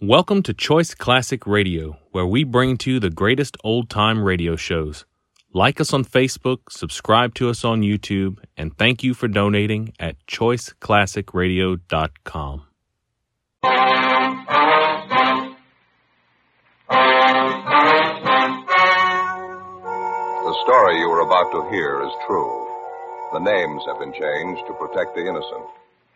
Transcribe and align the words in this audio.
Welcome 0.00 0.44
to 0.44 0.54
Choice 0.54 0.94
Classic 0.94 1.44
Radio, 1.44 1.98
where 2.12 2.24
we 2.24 2.44
bring 2.44 2.76
to 2.78 2.92
you 2.92 3.00
the 3.00 3.10
greatest 3.10 3.56
old 3.64 3.90
time 3.90 4.22
radio 4.22 4.54
shows. 4.54 5.04
Like 5.52 5.80
us 5.80 5.92
on 5.92 6.04
Facebook, 6.04 6.70
subscribe 6.70 7.34
to 7.34 7.50
us 7.50 7.64
on 7.64 7.82
YouTube, 7.82 8.38
and 8.56 8.78
thank 8.78 9.02
you 9.02 9.12
for 9.12 9.26
donating 9.26 9.92
at 9.98 10.24
choiceclassicradio.com. 10.28 12.62
The 20.44 20.54
story 20.62 21.00
you 21.00 21.10
are 21.10 21.26
about 21.26 21.50
to 21.50 21.68
hear 21.70 22.00
is 22.04 22.12
true. 22.24 22.68
The 23.32 23.40
names 23.40 23.82
have 23.88 23.98
been 23.98 24.12
changed 24.12 24.64
to 24.68 24.74
protect 24.74 25.16
the 25.16 25.22
innocent. 25.22 25.66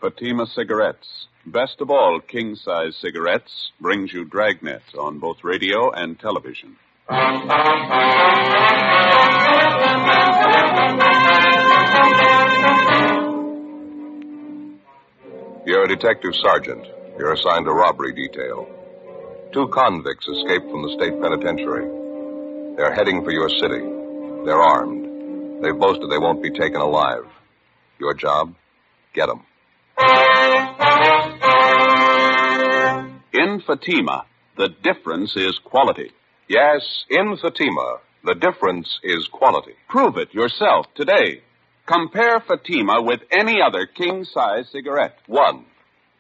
Fatima 0.03 0.47
Cigarettes. 0.49 1.29
Best 1.47 1.81
of 1.81 1.89
all 1.89 2.19
king 2.19 2.57
size 2.57 2.97
cigarettes 3.01 3.71
brings 3.81 4.13
you 4.13 4.25
Dragnet 4.25 4.83
on 4.99 5.21
both 5.21 5.45
radio 5.45 5.93
and 5.93 6.19
television. 6.19 6.77
You're 15.65 15.85
a 15.85 15.89
detective 15.89 16.35
sergeant. 16.35 16.85
You're 17.17 17.35
assigned 17.35 17.69
a 17.69 17.71
robbery 17.71 18.13
detail. 18.13 18.67
Two 19.53 19.69
convicts 19.69 20.27
escaped 20.27 20.69
from 20.69 20.83
the 20.83 20.97
state 20.99 21.21
penitentiary. 21.23 21.87
They're 22.77 22.93
heading 22.93 23.23
for 23.23 23.31
your 23.31 23.49
city. 23.49 23.87
They're 24.45 24.61
armed. 24.61 25.63
They've 25.63 25.79
boasted 25.79 26.11
they 26.11 26.19
won't 26.19 26.43
be 26.43 26.51
taken 26.51 26.81
alive. 26.81 27.27
Your 28.01 28.15
job? 28.15 28.53
Get 29.15 29.27
them. 29.27 29.45
In 33.43 33.61
Fatima, 33.67 34.25
the 34.57 34.69
difference 34.69 35.35
is 35.35 35.59
quality. 35.65 36.13
Yes, 36.49 37.05
in 37.11 37.37
Fatima, 37.37 37.99
the 38.23 38.37
difference 38.37 39.01
is 39.03 39.27
quality. 39.33 39.73
Prove 39.89 40.17
it 40.17 40.33
yourself 40.33 40.87
today. 40.95 41.43
Compare 41.85 42.39
Fatima 42.47 43.03
with 43.03 43.19
any 43.33 43.61
other 43.61 43.85
king 43.87 44.25
size 44.25 44.69
cigarette. 44.71 45.17
One, 45.27 45.65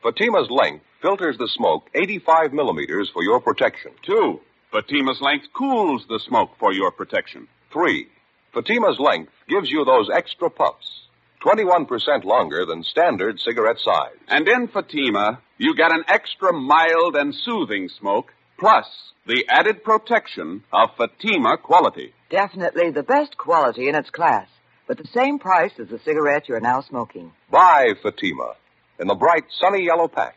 Fatima's 0.02 0.50
length 0.50 0.84
filters 1.00 1.38
the 1.38 1.46
smoke 1.46 1.88
85 1.94 2.52
millimeters 2.52 3.08
for 3.14 3.22
your 3.22 3.40
protection. 3.40 3.92
Two, 4.04 4.40
Fatima's 4.72 5.20
length 5.20 5.46
cools 5.56 6.04
the 6.08 6.18
smoke 6.26 6.50
for 6.58 6.72
your 6.72 6.90
protection. 6.90 7.46
Three, 7.72 8.08
Fatima's 8.52 8.98
length 8.98 9.30
gives 9.48 9.70
you 9.70 9.84
those 9.84 10.10
extra 10.12 10.50
puffs, 10.50 11.06
21% 11.44 12.24
longer 12.24 12.64
than 12.64 12.82
standard 12.82 13.40
cigarette 13.40 13.78
size. 13.78 14.16
And 14.28 14.48
in 14.48 14.68
Fatima, 14.68 15.40
you 15.58 15.74
get 15.74 15.92
an 15.92 16.04
extra 16.08 16.52
mild 16.52 17.16
and 17.16 17.34
soothing 17.34 17.88
smoke, 17.88 18.32
plus 18.58 18.86
the 19.26 19.44
added 19.48 19.82
protection 19.84 20.64
of 20.72 20.90
Fatima 20.96 21.56
quality. 21.56 22.14
Definitely 22.30 22.90
the 22.90 23.02
best 23.02 23.36
quality 23.36 23.88
in 23.88 23.94
its 23.94 24.10
class, 24.10 24.48
but 24.86 24.98
the 24.98 25.08
same 25.12 25.38
price 25.38 25.72
as 25.80 25.88
the 25.88 26.00
cigarette 26.04 26.48
you're 26.48 26.60
now 26.60 26.80
smoking. 26.80 27.32
Buy 27.50 27.94
Fatima 28.02 28.54
in 28.98 29.08
the 29.08 29.14
bright 29.14 29.44
sunny 29.60 29.84
yellow 29.84 30.08
pack. 30.08 30.36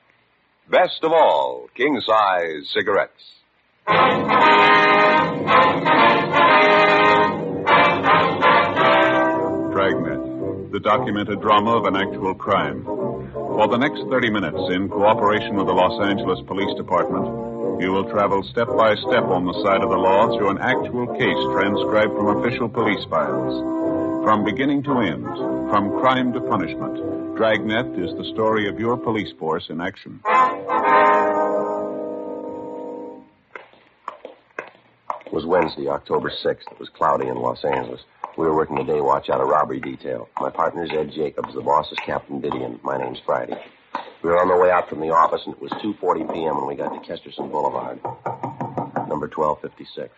Best 0.69 1.03
of 1.03 1.11
all, 1.11 1.67
king 1.75 2.01
size 2.05 2.69
cigarettes. 2.73 3.21
The 10.75 10.81
documented 10.81 11.39
drama 11.39 11.71
of 11.71 11.85
an 11.85 11.95
actual 11.95 12.35
crime. 12.35 12.83
For 12.83 13.65
the 13.69 13.77
next 13.77 14.03
30 14.11 14.29
minutes, 14.29 14.59
in 14.75 14.89
cooperation 14.89 15.55
with 15.55 15.67
the 15.67 15.71
Los 15.71 16.03
Angeles 16.03 16.41
Police 16.47 16.75
Department, 16.75 17.79
you 17.81 17.93
will 17.93 18.03
travel 18.11 18.43
step 18.43 18.67
by 18.75 18.93
step 19.07 19.23
on 19.23 19.45
the 19.45 19.55
side 19.63 19.79
of 19.79 19.87
the 19.89 19.95
law 19.95 20.35
through 20.35 20.49
an 20.49 20.57
actual 20.59 21.07
case 21.15 21.39
transcribed 21.55 22.11
from 22.11 22.43
official 22.43 22.67
police 22.67 22.99
files. 23.09 23.55
From 24.25 24.43
beginning 24.43 24.83
to 24.83 24.99
end, 24.99 25.23
from 25.71 25.97
crime 26.01 26.33
to 26.33 26.41
punishment, 26.41 27.37
Dragnet 27.37 27.95
is 27.95 28.11
the 28.17 28.25
story 28.33 28.67
of 28.67 28.77
your 28.77 28.97
police 28.97 29.31
force 29.39 29.69
in 29.69 29.79
action. 29.79 30.19
It 35.25 35.31
was 35.31 35.45
Wednesday, 35.45 35.87
October 35.87 36.29
6th. 36.29 36.67
It 36.69 36.79
was 36.79 36.89
cloudy 36.89 37.27
in 37.27 37.37
Los 37.37 37.63
Angeles. 37.63 38.01
We 38.37 38.45
were 38.45 38.55
working 38.55 38.75
the 38.75 38.83
day 38.83 38.99
watch 38.99 39.29
out 39.29 39.39
of 39.39 39.47
robbery 39.47 39.79
detail. 39.79 40.27
My 40.39 40.49
partner's 40.49 40.91
Ed 40.91 41.11
Jacobs. 41.11 41.53
The 41.53 41.61
boss 41.61 41.89
is 41.91 41.97
Captain 42.05 42.41
Didion. 42.41 42.83
My 42.83 42.97
name's 42.97 43.19
Friday. 43.25 43.57
We 44.21 44.29
were 44.29 44.41
on 44.41 44.49
the 44.49 44.57
way 44.57 44.71
out 44.71 44.89
from 44.89 44.99
the 44.99 45.11
office, 45.11 45.41
and 45.45 45.55
it 45.55 45.61
was 45.61 45.71
2.40 45.73 46.33
p.m. 46.33 46.57
when 46.57 46.67
we 46.67 46.75
got 46.75 46.89
to 46.89 46.99
Kesterson 47.09 47.49
Boulevard. 47.49 48.03
Number 49.07 49.29
1256. 49.33 50.09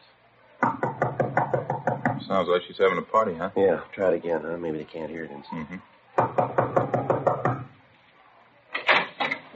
Sounds 2.28 2.48
like 2.50 2.64
she's 2.68 2.78
having 2.78 2.98
a 2.98 3.04
party, 3.04 3.36
huh? 3.36 3.52
Yeah, 3.56 3.82
try 3.94 4.10
it 4.10 4.16
again, 4.16 4.42
huh? 4.44 4.58
Maybe 4.58 4.80
they 4.80 4.84
can't 4.84 5.12
hear 5.12 5.26
it 5.26 5.32
inside. 5.32 6.94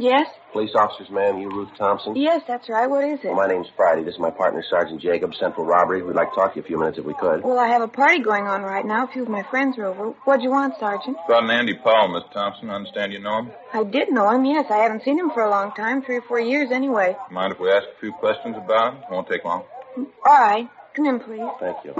Yes? 0.02 0.28
Police 0.52 0.72
officers, 0.74 1.12
ma'am. 1.12 1.38
You 1.38 1.50
Ruth 1.50 1.70
Thompson? 1.78 2.16
Yes, 2.16 2.42
that's 2.48 2.68
right. 2.70 2.90
What 2.90 3.04
is 3.04 3.20
it? 3.20 3.28
Well, 3.28 3.36
my 3.36 3.48
name's 3.48 3.68
Friday. 3.78 4.04
This 4.04 4.16
is 4.16 4.20
my 4.20 4.32
partner, 4.32 4.64
Sergeant 4.68 5.00
Jacobs, 5.00 5.38
Central 5.38 5.64
Robbery. 5.64 6.02
We'd 6.02 6.16
like 6.16 6.30
to 6.30 6.36
talk 6.36 6.54
to 6.54 6.60
you 6.60 6.64
a 6.64 6.66
few 6.66 6.80
minutes 6.80 6.98
if 6.98 7.06
we 7.06 7.14
could. 7.14 7.44
Well, 7.44 7.60
I 7.60 7.68
have 7.68 7.84
a 7.84 7.88
party 7.88 8.18
going 8.20 8.48
on 8.48 8.64
right 8.64 8.84
now. 8.84 9.06
A 9.06 9.08
few 9.08 9.22
of 9.22 9.30
my 9.30 9.44
friends 9.44 9.78
are 9.78 9.86
over. 9.86 10.10
What'd 10.26 10.42
you 10.44 10.50
want, 10.50 10.74
Sergeant? 10.80 11.18
About 11.28 11.44
an 11.44 11.52
Andy 11.52 11.76
Powell, 11.76 12.08
Miss 12.08 12.24
Thompson. 12.34 12.72
I 12.72 12.76
understand 12.76 13.14
you 13.14 13.20
know 13.20 13.44
him. 13.44 13.52
I 13.74 13.84
did 13.84 14.12
know 14.12 14.28
him, 14.32 14.44
yes. 14.44 14.66
I 14.72 14.78
haven't 14.78 15.04
seen 15.04 15.20
him 15.20 15.30
for 15.30 15.44
a 15.44 15.50
long 15.52 15.72
time, 15.76 16.02
three 16.02 16.18
or 16.18 16.22
four 16.24 16.40
years 16.40 16.72
anyway. 16.72 17.16
Mind 17.30 17.54
if 17.54 17.60
we 17.60 17.70
ask 17.70 17.86
a 17.96 18.00
few 18.00 18.12
questions 18.14 18.58
about 18.58 18.94
him? 18.96 19.04
It 19.04 19.12
Won't 19.12 19.30
take 19.30 19.46
long. 19.46 19.66
All 19.98 20.08
right. 20.26 20.68
Come 20.96 21.06
in, 21.06 21.20
please. 21.20 21.48
Thank 21.60 21.78
you. 21.86 21.94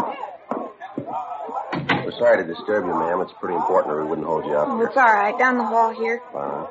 We're 2.04 2.18
sorry 2.18 2.44
to 2.44 2.52
disturb 2.52 2.86
you, 2.86 2.94
ma'am. 2.96 3.22
It's 3.22 3.34
pretty 3.40 3.56
important 3.56 3.94
or 3.94 4.04
we 4.04 4.10
wouldn't 4.10 4.26
hold 4.28 4.46
you 4.46 4.54
up. 4.54 4.68
Oh, 4.70 4.82
it's 4.82 4.98
all 4.98 5.04
right. 5.14 5.38
Down 5.38 5.60
the 5.60 5.64
hall 5.64 5.94
here. 5.94 6.20
Uh, 6.36 6.66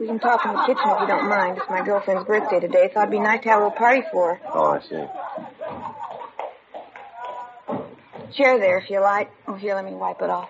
We 0.00 0.06
can 0.06 0.18
talk 0.18 0.46
in 0.46 0.52
the 0.52 0.60
kitchen 0.62 0.88
if 0.88 1.00
you 1.02 1.06
don't 1.06 1.28
mind. 1.28 1.58
It's 1.58 1.68
my 1.68 1.84
girlfriend's 1.84 2.24
birthday 2.24 2.58
today. 2.58 2.88
Thought 2.92 3.02
it'd 3.02 3.10
be 3.10 3.18
nice 3.18 3.42
to 3.42 3.50
have 3.50 3.60
a 3.60 3.64
little 3.64 3.76
party 3.76 4.02
for 4.10 4.36
her. 4.36 4.40
oh, 4.54 4.70
I 4.70 4.80
see. 4.80 5.04
Chair 8.34 8.58
there, 8.58 8.78
if 8.78 8.88
you 8.88 9.00
like. 9.00 9.30
Oh, 9.46 9.56
here, 9.56 9.74
let 9.74 9.84
me 9.84 9.92
wipe 9.92 10.22
it 10.22 10.30
off. 10.30 10.48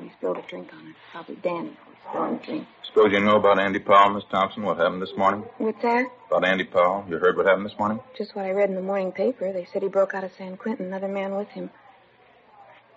You 0.00 0.08
spilled 0.18 0.38
a 0.38 0.42
drink 0.42 0.72
on 0.72 0.90
it. 0.90 0.94
Probably 1.10 1.34
Danny 1.34 1.76
spilling 2.08 2.38
the 2.38 2.44
drink. 2.44 2.68
Suppose 2.86 3.10
you 3.10 3.18
know 3.18 3.36
about 3.36 3.58
Andy 3.58 3.80
Powell, 3.80 4.14
Miss 4.14 4.22
Thompson, 4.30 4.62
what 4.62 4.76
happened 4.76 5.02
this 5.02 5.16
morning? 5.16 5.42
What's 5.58 5.82
that? 5.82 6.06
About 6.28 6.44
Andy 6.44 6.64
Powell. 6.64 7.04
You 7.08 7.18
heard 7.18 7.36
what 7.36 7.46
happened 7.46 7.66
this 7.66 7.76
morning? 7.78 7.98
Just 8.16 8.36
what 8.36 8.44
I 8.44 8.50
read 8.50 8.68
in 8.68 8.76
the 8.76 8.82
morning 8.82 9.10
paper. 9.10 9.52
They 9.52 9.66
said 9.72 9.82
he 9.82 9.88
broke 9.88 10.14
out 10.14 10.22
of 10.22 10.30
San 10.38 10.56
Quentin, 10.56 10.86
another 10.86 11.08
man 11.08 11.34
with 11.34 11.48
him. 11.48 11.70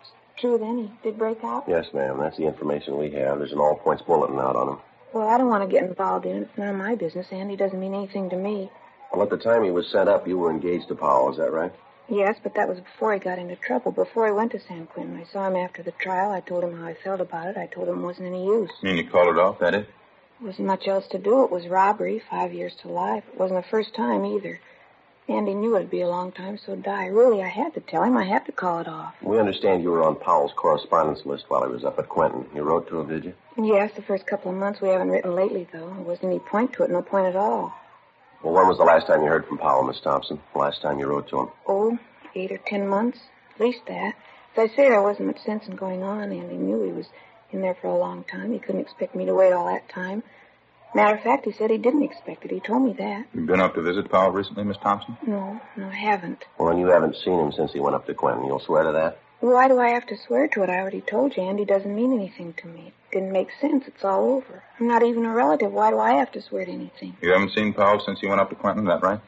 It's 0.02 0.12
true 0.40 0.60
then, 0.60 0.78
he 0.78 0.92
did 1.10 1.18
break 1.18 1.44
out? 1.44 1.64
Yes, 1.68 1.86
ma'am. 1.96 2.20
That's 2.20 2.38
the 2.38 2.46
information 2.46 2.98
we 3.00 3.10
have. 3.12 3.40
There's 3.40 3.54
an 3.54 3.60
all 3.60 3.76
points 3.76 4.04
bulletin 4.04 4.38
out 4.38 4.56
on 4.56 4.70
him. 4.74 4.78
Well, 5.16 5.30
I 5.30 5.38
don't 5.38 5.48
want 5.48 5.64
to 5.64 5.74
get 5.74 5.88
involved 5.88 6.26
in 6.26 6.36
it. 6.36 6.42
It's 6.42 6.58
none 6.58 6.68
of 6.68 6.76
my 6.76 6.96
business. 6.96 7.28
Andy 7.32 7.56
doesn't 7.56 7.80
mean 7.80 7.94
anything 7.94 8.30
to 8.32 8.36
me. 8.36 8.70
Well, 9.14 9.24
at 9.24 9.30
the 9.30 9.38
time 9.38 9.64
he 9.64 9.72
was 9.72 9.88
sent 9.90 10.10
up, 10.10 10.28
you 10.28 10.38
were 10.38 10.52
engaged 10.52 10.90
to 10.90 10.96
Powell. 10.96 11.32
Is 11.32 11.38
that 11.38 11.54
right? 11.54 11.72
Yes, 12.10 12.36
but 12.44 12.54
that 12.56 12.68
was 12.68 12.82
before 12.82 13.14
he 13.14 13.20
got 13.20 13.40
into 13.40 13.56
trouble, 13.56 13.94
before 13.94 14.26
he 14.26 14.34
went 14.34 14.52
to 14.52 14.60
San 14.60 14.88
Quentin. 14.88 15.16
I 15.16 15.24
saw 15.24 15.48
him 15.48 15.56
after 15.56 15.82
the 15.84 15.94
trial. 15.94 16.32
I 16.32 16.42
told 16.42 16.66
him 16.66 16.78
how 16.78 16.86
I 16.86 16.96
felt 17.02 17.22
about 17.22 17.48
it. 17.48 17.56
I 17.56 17.68
told 17.68 17.88
him 17.88 18.00
it 18.00 18.06
wasn't 18.06 18.28
any 18.28 18.46
use. 18.46 18.70
You 18.82 18.90
mean 18.90 18.98
you 18.98 19.10
called 19.10 19.30
it 19.30 19.40
off, 19.40 19.58
that 19.60 19.74
it? 19.74 19.88
There 20.42 20.50
wasn't 20.50 20.68
much 20.68 20.86
else 20.86 21.08
to 21.12 21.18
do. 21.18 21.46
It 21.46 21.50
was 21.50 21.66
robbery, 21.66 22.22
five 22.30 22.54
years 22.54 22.76
to 22.82 22.90
life. 22.90 23.24
It 23.32 23.40
wasn't 23.40 23.64
the 23.64 23.70
first 23.70 23.96
time 23.96 24.26
either. 24.26 24.60
Andy 25.28 25.56
knew 25.56 25.76
it'd 25.76 25.90
be 25.90 26.02
a 26.02 26.08
long 26.08 26.32
time, 26.32 26.58
so 26.58 26.76
die. 26.76 27.08
Really, 27.08 27.42
I 27.42 27.48
had 27.48 27.74
to 27.74 27.80
tell 27.80 28.04
him. 28.04 28.16
I 28.16 28.26
had 28.26 28.46
to 28.46 28.52
call 28.52 28.80
it 28.80 28.88
off. 28.88 29.16
We 29.24 29.40
understand 29.40 29.82
you 29.82 29.90
were 29.90 30.04
on 30.04 30.16
Powell's 30.16 30.54
correspondence 30.56 31.26
list 31.26 31.46
while 31.48 31.66
he 31.66 31.72
was 31.72 31.84
up 31.84 31.98
at 31.98 32.10
Quentin. 32.10 32.46
You 32.54 32.62
wrote 32.62 32.88
to 32.90 33.00
him, 33.00 33.08
did 33.08 33.26
you? 33.26 33.34
Yes, 33.58 33.92
the 33.96 34.04
first 34.04 34.28
couple 34.28 34.52
of 34.52 34.58
months 34.58 34.82
we 34.82 34.90
haven't 34.90 35.10
written 35.10 35.34
lately, 35.34 35.68
though. 35.74 35.90
There 35.90 36.04
wasn't 36.04 36.26
any 36.26 36.40
point 36.40 36.74
to 36.74 36.84
it, 36.84 36.92
no 36.92 37.02
point 37.02 37.26
at 37.26 37.36
all. 37.36 37.74
Well, 38.44 38.54
when 38.54 38.68
was 38.68 38.78
the 38.78 38.84
last 38.84 39.08
time 39.08 39.24
you 39.24 39.28
heard 39.28 39.48
from 39.48 39.58
Powell, 39.58 39.84
Miss 39.84 40.00
Thompson? 40.00 40.40
The 40.54 40.60
last 40.60 40.84
time 40.84 41.00
you 41.00 41.08
wrote 41.08 41.28
to 41.30 41.40
him? 41.40 41.50
Oh, 41.68 41.98
eight 42.36 42.52
or 42.52 42.60
ten 42.60 42.88
months. 42.88 43.18
At 43.56 43.62
least 43.62 43.82
that. 43.88 44.14
As 44.56 44.70
I 44.72 44.76
say, 44.76 44.90
there 44.90 45.02
wasn't 45.02 45.28
much 45.28 45.40
sense 45.44 45.68
in 45.68 45.76
going 45.76 46.04
on. 46.04 46.32
Andy 46.32 46.56
knew 46.56 46.84
he 46.84 46.92
was 46.92 47.08
in 47.52 47.62
there 47.62 47.76
for 47.82 47.88
a 47.88 47.98
long 47.98 48.24
time. 48.26 48.54
He 48.54 48.60
couldn't 48.60 48.82
expect 48.82 49.16
me 49.16 49.26
to 49.26 49.34
wait 49.34 49.54
all 49.54 49.66
that 49.66 49.90
time. 49.90 50.22
Matter 50.96 51.18
of 51.18 51.24
fact, 51.24 51.44
he 51.44 51.52
said 51.52 51.70
he 51.70 51.78
didn't 51.78 52.04
expect 52.04 52.46
it. 52.46 52.52
He 52.52 52.62
told 52.62 52.84
me 52.84 52.94
that. 52.94 53.26
You 53.34 53.42
been 53.46 53.60
up 53.60 53.76
to 53.76 53.82
visit 53.82 54.10
Powell 54.10 54.32
recently, 54.32 54.64
Miss 54.64 54.78
Thompson? 54.78 55.18
No, 55.28 55.60
no, 55.76 55.88
I 55.90 55.96
haven't. 55.96 56.46
Well, 56.58 56.70
then 56.70 56.80
you 56.80 56.88
haven't 56.88 57.18
seen 57.18 57.38
him 57.38 57.52
since 57.52 57.74
he 57.74 57.82
went 57.82 57.98
up 57.98 58.08
to 58.08 58.14
Quentin. 58.14 58.46
You'll 58.46 58.62
swear 58.62 58.84
to 58.84 58.94
that? 58.94 59.20
Why 59.42 59.68
do 59.68 59.78
I 59.78 59.90
have 59.90 60.08
to 60.08 60.16
swear 60.26 60.48
to 60.48 60.64
it? 60.64 60.70
I 60.70 60.80
already 60.80 61.02
told 61.02 61.36
you 61.36 61.44
Andy 61.44 61.66
doesn't 61.66 61.94
mean 61.94 62.14
anything 62.14 62.54
to 62.54 62.68
me. 62.68 62.94
It 63.12 63.16
didn't 63.16 63.34
make 63.34 63.50
sense. 63.60 63.84
It's 63.88 64.06
all 64.06 64.24
over. 64.24 64.64
I'm 64.80 64.88
not 64.88 65.04
even 65.04 65.26
a 65.26 65.34
relative. 65.34 65.74
Why 65.74 65.92
do 65.92 66.00
I 66.00 66.14
have 66.14 66.32
to 66.32 66.42
swear 66.42 66.64
to 66.64 66.72
anything? 66.72 67.18
You 67.22 67.34
haven't 67.34 67.52
seen 67.54 67.74
Powell 67.74 68.00
since 68.00 68.22
he 68.22 68.28
went 68.28 68.40
up 68.40 68.50
to 68.52 68.56
Quentin, 68.56 68.86
is 68.86 68.90
that 68.90 69.04
right? 69.04 69.20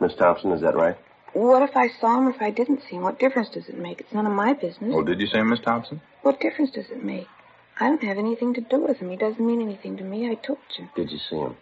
Miss 0.00 0.14
Thompson, 0.14 0.50
is 0.52 0.62
that 0.62 0.74
right? 0.74 0.96
What 1.34 1.62
if 1.62 1.76
I 1.76 1.88
saw 2.00 2.16
him 2.18 2.28
or 2.28 2.30
if 2.30 2.40
I 2.40 2.50
didn't 2.50 2.80
see 2.88 2.96
him? 2.96 3.02
What 3.02 3.18
difference 3.18 3.50
does 3.50 3.68
it 3.68 3.76
make? 3.76 4.00
It's 4.00 4.14
none 4.14 4.26
of 4.26 4.32
my 4.32 4.54
business. 4.54 4.94
Oh, 4.94 5.02
did 5.02 5.20
you 5.20 5.26
say 5.26 5.42
Miss 5.42 5.60
Thompson? 5.60 6.00
What 6.22 6.40
difference 6.40 6.70
does 6.70 6.88
it 6.90 7.04
make? 7.04 7.28
I 7.80 7.88
don't 7.88 8.02
have 8.04 8.18
anything 8.18 8.54
to 8.54 8.60
do 8.60 8.80
with 8.80 8.98
him. 8.98 9.10
He 9.10 9.16
doesn't 9.16 9.44
mean 9.44 9.60
anything 9.60 9.96
to 9.96 10.04
me. 10.04 10.30
I 10.30 10.34
told 10.34 10.58
you. 10.78 10.88
Did 10.94 11.10
you 11.10 11.18
see 11.18 11.36
him? 11.36 11.56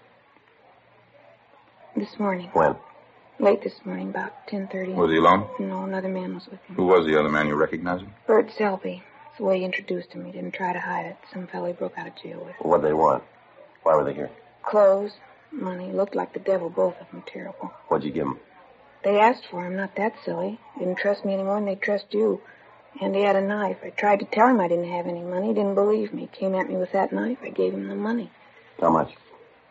This 1.97 2.19
morning. 2.19 2.51
When? 2.53 2.77
Late 3.39 3.63
this 3.63 3.85
morning, 3.85 4.11
about 4.11 4.47
10.30. 4.49 4.95
Was 4.95 5.11
he 5.11 5.17
alone? 5.17 5.49
No, 5.59 5.85
another 5.85 6.09
man 6.09 6.35
was 6.35 6.47
with 6.51 6.61
him. 6.65 6.77
Who 6.77 6.87
was 6.87 7.07
the 7.07 7.19
other 7.19 7.31
man? 7.31 7.49
You 7.49 7.55
recognize 7.55 8.01
him? 8.01 8.13
Bert 8.27 8.51
Selby. 8.57 9.03
It's 9.31 9.39
the 9.39 9.45
way 9.45 9.59
he 9.61 9.65
introduced 9.65 10.13
him. 10.13 10.25
He 10.27 10.33
didn't 10.33 10.53
try 10.53 10.73
to 10.75 10.79
hide 10.79 11.07
it. 11.07 11.17
Some 11.33 11.47
fellow 11.47 11.67
he 11.67 11.73
broke 11.73 11.97
out 11.97 12.07
of 12.07 12.15
jail 12.23 12.43
with. 12.45 12.55
What'd 12.61 12.85
they 12.85 12.93
want? 12.93 13.25
Why 13.83 13.97
were 13.97 14.05
they 14.05 14.15
here? 14.15 14.31
Clothes, 14.63 15.13
money. 15.51 15.91
Looked 15.91 16.15
like 16.15 16.35
the 16.35 16.41
devil, 16.41 16.69
both 16.69 16.95
of 17.01 17.11
them. 17.11 17.25
Terrible. 17.27 17.73
What'd 17.89 18.07
you 18.07 18.13
give 18.13 18.27
them? 18.27 18.39
They 19.03 19.19
asked 19.19 19.47
for 19.51 19.67
him. 19.67 19.77
Not 19.77 19.97
that 19.97 20.13
silly. 20.25 20.61
Didn't 20.79 20.99
trust 20.99 21.25
me 21.25 21.33
anymore, 21.33 21.57
and 21.57 21.67
they 21.67 21.75
trust 21.75 22.07
you. 22.11 22.43
And 23.01 23.15
he 23.15 23.23
had 23.23 23.37
a 23.37 23.41
knife. 23.41 23.79
I 23.83 23.91
tried 23.91 24.21
to 24.21 24.27
tell 24.27 24.49
him 24.49 24.61
I 24.61 24.69
didn't 24.69 24.91
have 24.91 25.07
any 25.07 25.23
money. 25.23 25.49
He 25.49 25.55
didn't 25.55 25.75
believe 25.75 26.13
me. 26.13 26.29
Came 26.33 26.55
at 26.55 26.69
me 26.69 26.77
with 26.77 26.93
that 26.93 27.13
knife. 27.13 27.39
I 27.43 27.49
gave 27.49 27.73
him 27.73 27.89
the 27.89 27.95
money. 27.95 28.31
How 28.81 28.91
much? 28.91 29.13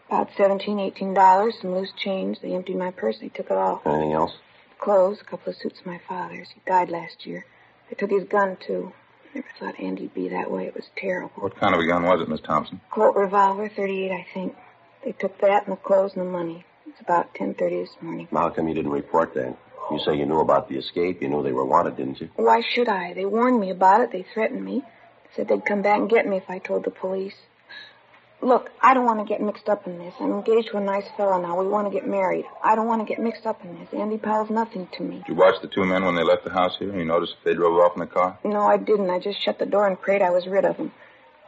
About 0.07 0.29
seventeen, 0.35 0.79
eighteen 0.79 1.13
dollars, 1.13 1.55
some 1.61 1.73
loose 1.73 1.93
change. 1.95 2.39
They 2.41 2.53
emptied 2.53 2.77
my 2.77 2.91
purse. 2.91 3.19
They 3.19 3.29
took 3.29 3.45
it 3.47 3.57
all. 3.57 3.81
Anything 3.85 4.13
else? 4.13 4.33
Clothes, 4.79 5.19
a 5.21 5.23
couple 5.23 5.51
of 5.51 5.57
suits 5.57 5.79
of 5.79 5.85
my 5.85 5.99
father's. 6.09 6.49
He 6.53 6.61
died 6.65 6.89
last 6.89 7.25
year. 7.25 7.45
They 7.89 7.95
took 7.95 8.09
his 8.11 8.23
gun, 8.25 8.57
too. 8.65 8.91
I 9.33 9.35
Never 9.35 9.47
thought 9.59 9.79
Andy'd 9.79 10.13
be 10.13 10.27
that 10.29 10.51
way. 10.51 10.65
It 10.65 10.75
was 10.75 10.89
terrible. 10.97 11.31
What 11.35 11.55
kind 11.57 11.73
of 11.73 11.79
a 11.79 11.85
gun 11.85 12.03
was 12.03 12.21
it, 12.21 12.27
Miss 12.27 12.41
Thompson? 12.41 12.81
Colt 12.89 13.15
revolver, 13.15 13.69
38, 13.69 14.11
I 14.11 14.25
think. 14.33 14.55
They 15.05 15.13
took 15.13 15.39
that 15.39 15.63
and 15.67 15.71
the 15.73 15.77
clothes 15.77 16.13
and 16.15 16.25
the 16.25 16.29
money. 16.29 16.65
It's 16.87 16.99
about 16.99 17.33
10.30 17.35 17.57
this 17.85 17.95
morning. 18.01 18.27
How 18.31 18.49
come 18.49 18.67
you 18.67 18.73
didn't 18.73 18.91
report 18.91 19.33
that? 19.35 19.55
You 19.91 19.99
say 19.99 20.15
you 20.15 20.25
knew 20.25 20.39
about 20.39 20.69
the 20.69 20.77
escape. 20.77 21.21
You 21.21 21.27
knew 21.27 21.43
they 21.43 21.51
were 21.51 21.65
wanted, 21.65 21.97
didn't 21.97 22.21
you? 22.21 22.29
Why 22.35 22.61
should 22.61 22.87
I? 22.87 23.13
They 23.13 23.25
warned 23.25 23.59
me 23.59 23.69
about 23.71 24.01
it. 24.01 24.11
They 24.11 24.25
threatened 24.33 24.63
me. 24.63 24.83
Said 25.35 25.47
they'd 25.47 25.65
come 25.65 25.81
back 25.81 25.99
and 25.99 26.09
get 26.09 26.27
me 26.27 26.37
if 26.37 26.49
I 26.49 26.59
told 26.59 26.83
the 26.85 26.91
police. 26.91 27.35
Look, 28.41 28.71
I 28.81 28.95
don't 28.95 29.05
want 29.05 29.19
to 29.19 29.25
get 29.25 29.39
mixed 29.39 29.69
up 29.69 29.85
in 29.85 29.99
this. 29.99 30.13
I'm 30.19 30.31
engaged 30.31 30.69
to 30.69 30.77
a 30.77 30.81
nice 30.81 31.05
fellow 31.15 31.39
now. 31.39 31.59
We 31.59 31.67
want 31.67 31.87
to 31.87 31.93
get 31.93 32.07
married. 32.07 32.45
I 32.63 32.75
don't 32.75 32.87
want 32.87 33.05
to 33.05 33.05
get 33.05 33.21
mixed 33.21 33.45
up 33.45 33.63
in 33.63 33.77
this. 33.77 33.89
Andy 33.93 34.17
Powell's 34.17 34.49
nothing 34.49 34.87
to 34.97 35.03
me. 35.03 35.17
Did 35.17 35.27
you 35.27 35.35
watch 35.35 35.61
the 35.61 35.67
two 35.67 35.83
men 35.85 36.03
when 36.03 36.15
they 36.15 36.23
left 36.23 36.43
the 36.43 36.49
house 36.49 36.75
here? 36.79 36.95
You 36.95 37.05
noticed 37.05 37.35
if 37.37 37.43
they 37.43 37.53
drove 37.53 37.77
off 37.77 37.93
in 37.95 37.99
the 37.99 38.07
car? 38.07 38.39
No, 38.43 38.61
I 38.61 38.77
didn't. 38.77 39.09
I 39.11 39.19
just 39.19 39.39
shut 39.41 39.59
the 39.59 39.67
door 39.67 39.87
and 39.87 39.99
prayed 39.99 40.21
I 40.23 40.31
was 40.31 40.47
rid 40.47 40.65
of 40.65 40.77
them. 40.77 40.91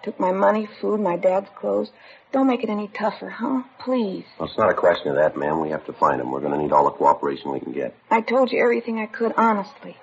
Took 0.03 0.19
my 0.19 0.33
money, 0.33 0.67
food, 0.81 0.99
my 0.99 1.15
dad's 1.15 1.47
clothes. 1.55 1.89
Don't 2.33 2.47
make 2.47 2.63
it 2.63 2.69
any 2.69 2.89
tougher, 2.89 3.29
huh? 3.29 3.63
Please. 3.79 4.25
Well, 4.37 4.49
it's 4.49 4.57
not 4.57 4.69
a 4.69 4.73
question 4.73 5.09
of 5.09 5.15
that, 5.15 5.37
ma'am. 5.37 5.61
We 5.61 5.69
have 5.69 5.85
to 5.85 5.93
find 5.93 6.19
them. 6.19 6.29
We're 6.31 6.41
going 6.41 6.51
to 6.51 6.57
need 6.57 6.73
all 6.73 6.85
the 6.85 6.91
cooperation 6.91 7.51
we 7.51 7.61
can 7.61 7.71
get. 7.71 7.95
I 8.11 8.21
told 8.21 8.51
you 8.51 8.61
everything 8.61 8.99
I 8.99 9.05
could, 9.05 9.33
honestly. 9.37 9.95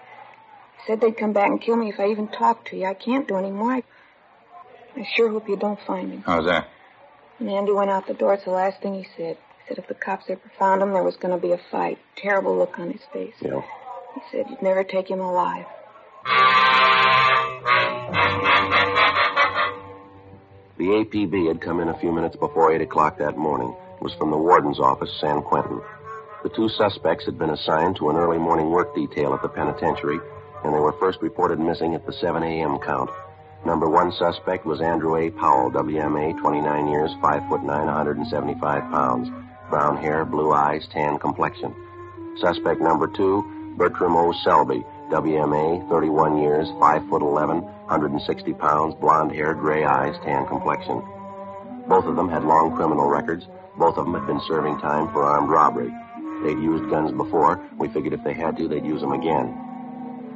Said 0.87 1.01
they'd 1.01 1.17
come 1.17 1.35
back 1.35 1.49
and 1.49 1.61
kill 1.61 1.77
me 1.77 1.91
if 1.91 2.01
I 2.01 2.09
even 2.09 2.29
talked 2.29 2.69
to 2.69 2.77
you. 2.77 2.87
I 2.87 2.95
can't 2.95 3.29
do 3.29 3.37
any 3.37 3.51
more. 3.51 3.73
I, 3.73 3.83
I 4.97 5.07
sure 5.17 5.29
hope 5.29 5.49
you 5.49 5.57
don't 5.57 5.79
find 5.87 6.11
me. 6.11 6.23
How's 6.25 6.47
that? 6.47 6.69
And 7.39 7.51
Andy 7.51 7.73
went 7.73 7.91
out 7.91 8.07
the 8.07 8.15
door. 8.15 8.35
It's 8.35 8.45
the 8.45 8.51
last 8.51 8.81
thing 8.81 8.95
he 8.95 9.07
said. 9.17 9.37
He 9.37 9.69
said 9.69 9.79
if 9.79 9.89
the 9.89 9.95
cops 9.95 10.25
ever 10.31 10.41
found 10.59 10.81
him, 10.81 10.93
there 10.93 11.03
was 11.03 11.17
going 11.17 11.35
to 11.35 11.41
be 11.41 11.53
a 11.53 11.61
fight. 11.71 11.99
Terrible 12.17 12.57
look 12.57 12.79
on 12.79 12.91
his 12.91 13.03
face. 13.13 13.35
Yeah. 13.43 13.61
He 14.15 14.21
said 14.31 14.47
you'd 14.49 14.63
never 14.63 14.83
take 14.83 15.11
him 15.11 15.21
alive. 15.21 15.67
The 20.81 21.05
APB 21.05 21.47
had 21.47 21.61
come 21.61 21.79
in 21.81 21.91
a 21.91 21.99
few 21.99 22.11
minutes 22.11 22.37
before 22.37 22.73
8 22.73 22.81
o'clock 22.81 23.19
that 23.19 23.37
morning. 23.37 23.77
It 23.97 24.03
was 24.03 24.15
from 24.15 24.31
the 24.31 24.39
warden's 24.39 24.81
office, 24.81 25.15
San 25.21 25.43
Quentin. 25.43 25.79
The 26.43 26.49
two 26.49 26.71
suspects 26.71 27.27
had 27.27 27.39
been 27.39 27.51
assigned 27.51 27.97
to 27.97 28.09
an 28.09 28.17
early 28.17 28.39
morning 28.39 28.71
work 28.71 28.95
detail 28.95 29.35
at 29.35 29.43
the 29.43 29.51
penitentiary, 29.51 30.19
and 30.65 30.75
they 30.75 30.79
were 30.79 30.97
first 30.99 31.21
reported 31.21 31.61
missing 31.61 31.95
at 31.95 32.07
the 32.07 32.15
7 32.15 32.43
a.m. 32.43 32.79
count. 32.79 33.11
Number 33.67 33.91
one 33.91 34.11
suspect 34.13 34.65
was 34.65 34.81
Andrew 34.81 35.17
A. 35.17 35.29
Powell, 35.29 35.71
WMA, 35.71 36.41
29 36.41 36.89
years, 36.89 37.11
5 37.21 37.49
foot 37.51 37.63
9, 37.63 37.69
175 37.69 38.91
pounds. 38.91 39.29
Brown 39.69 39.99
hair, 39.99 40.25
blue 40.25 40.51
eyes, 40.51 40.89
tan 40.91 41.19
complexion. 41.19 41.75
Suspect 42.39 42.81
number 42.81 43.07
two, 43.07 43.45
Bertram 43.77 44.17
O. 44.17 44.33
Selby, 44.33 44.83
WMA, 45.11 45.89
31 45.89 46.41
years, 46.41 46.69
5 46.79 47.09
foot 47.09 47.23
11, 47.23 47.63
160 47.63 48.55
pounds, 48.55 48.95
blonde 48.95 49.33
hair, 49.33 49.55
gray 49.55 49.85
eyes, 49.85 50.15
tan 50.25 50.47
complexion. 50.47 51.03
Both 51.89 52.05
of 52.05 52.15
them 52.15 52.29
had 52.29 52.45
long 52.45 52.77
criminal 52.77 53.09
records. 53.09 53.47
Both 53.77 53.99
of 53.99 54.05
them 54.07 54.15
had 54.15 54.27
been 54.27 54.41
serving 54.47 54.79
time 54.79 55.11
for 55.13 55.25
armed 55.25 55.51
robbery. 55.51 55.93
They'd 56.45 56.63
used 56.63 56.89
guns 56.89 57.11
before. 57.11 57.61
We 57.77 57.89
figured 57.89 58.13
if 58.13 58.23
they 58.23 58.35
had 58.35 58.57
to, 58.59 58.69
they'd 58.69 58.87
use 58.87 59.01
them 59.01 59.13
again. 59.13 59.53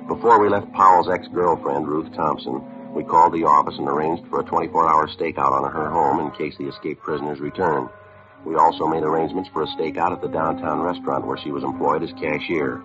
Before 0.08 0.40
we 0.40 0.48
left 0.48 0.72
Powell's 0.72 1.08
ex-girlfriend, 1.08 1.86
Ruth 1.86 2.12
Thompson, 2.12 2.60
we 2.92 3.04
called 3.04 3.32
the 3.32 3.44
office 3.44 3.78
and 3.78 3.88
arranged 3.88 4.26
for 4.28 4.40
a 4.40 4.44
24-hour 4.44 5.08
stakeout 5.08 5.52
on 5.52 5.70
her 5.70 5.88
home 5.88 6.20
in 6.20 6.30
case 6.32 6.56
the 6.58 6.68
escaped 6.68 7.02
prisoners 7.02 7.40
returned. 7.40 7.88
We 8.44 8.56
also 8.56 8.86
made 8.86 9.02
arrangements 9.02 9.48
for 9.52 9.62
a 9.62 9.66
stakeout 9.66 10.12
at 10.12 10.20
the 10.20 10.28
downtown 10.28 10.80
restaurant 10.80 11.26
where 11.26 11.38
she 11.38 11.50
was 11.50 11.64
employed 11.64 12.02
as 12.02 12.12
cashier. 12.12 12.82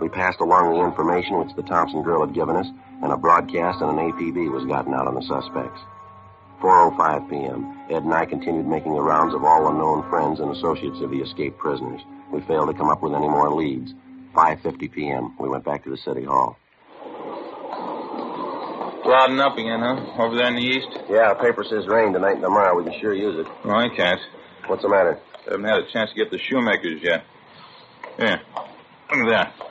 We 0.00 0.08
passed 0.08 0.40
along 0.40 0.72
the 0.72 0.82
information 0.82 1.38
which 1.38 1.54
the 1.54 1.62
Thompson 1.62 2.02
girl 2.02 2.24
had 2.24 2.34
given 2.34 2.56
us, 2.56 2.66
and 3.02 3.12
a 3.12 3.16
broadcast 3.16 3.82
and 3.82 3.98
an 3.98 4.12
APB 4.12 4.50
was 4.50 4.64
gotten 4.64 4.94
out 4.94 5.06
on 5.06 5.14
the 5.14 5.22
suspects. 5.22 5.80
4.05 6.60 7.28
p.m., 7.28 7.78
Ed 7.90 8.04
and 8.04 8.14
I 8.14 8.24
continued 8.24 8.66
making 8.66 8.94
the 8.94 9.02
rounds 9.02 9.34
of 9.34 9.44
all 9.44 9.64
the 9.64 9.78
known 9.78 10.08
friends 10.08 10.40
and 10.40 10.50
associates 10.56 11.00
of 11.00 11.10
the 11.10 11.20
escaped 11.20 11.58
prisoners. 11.58 12.00
We 12.32 12.40
failed 12.42 12.68
to 12.68 12.74
come 12.74 12.88
up 12.88 13.02
with 13.02 13.14
any 13.14 13.28
more 13.28 13.50
leads. 13.52 13.92
5.50 14.34 14.92
p.m., 14.92 15.36
we 15.38 15.48
went 15.48 15.64
back 15.64 15.84
to 15.84 15.90
the 15.90 15.96
city 15.98 16.24
hall. 16.24 16.58
Clouding 19.02 19.40
up 19.40 19.56
again, 19.56 19.80
huh? 19.80 20.22
Over 20.22 20.36
there 20.36 20.48
in 20.48 20.56
the 20.56 20.62
east? 20.62 20.88
Yeah, 21.08 21.34
paper 21.34 21.64
says 21.64 21.86
rain 21.88 22.12
tonight 22.12 22.34
and 22.34 22.42
tomorrow. 22.42 22.76
We 22.76 22.84
can 22.84 23.00
sure 23.00 23.14
use 23.14 23.38
it. 23.38 23.46
No, 23.64 23.74
I 23.74 23.88
can't. 23.88 24.20
What's 24.66 24.82
the 24.82 24.88
matter? 24.88 25.18
Haven't 25.44 25.64
had 25.64 25.78
a 25.78 25.90
chance 25.92 26.10
to 26.10 26.16
get 26.16 26.30
the 26.30 26.38
shoemakers 26.38 27.02
yet. 27.02 27.24
Here. 28.18 28.40
Look 29.10 29.26
at 29.26 29.28
that. 29.30 29.69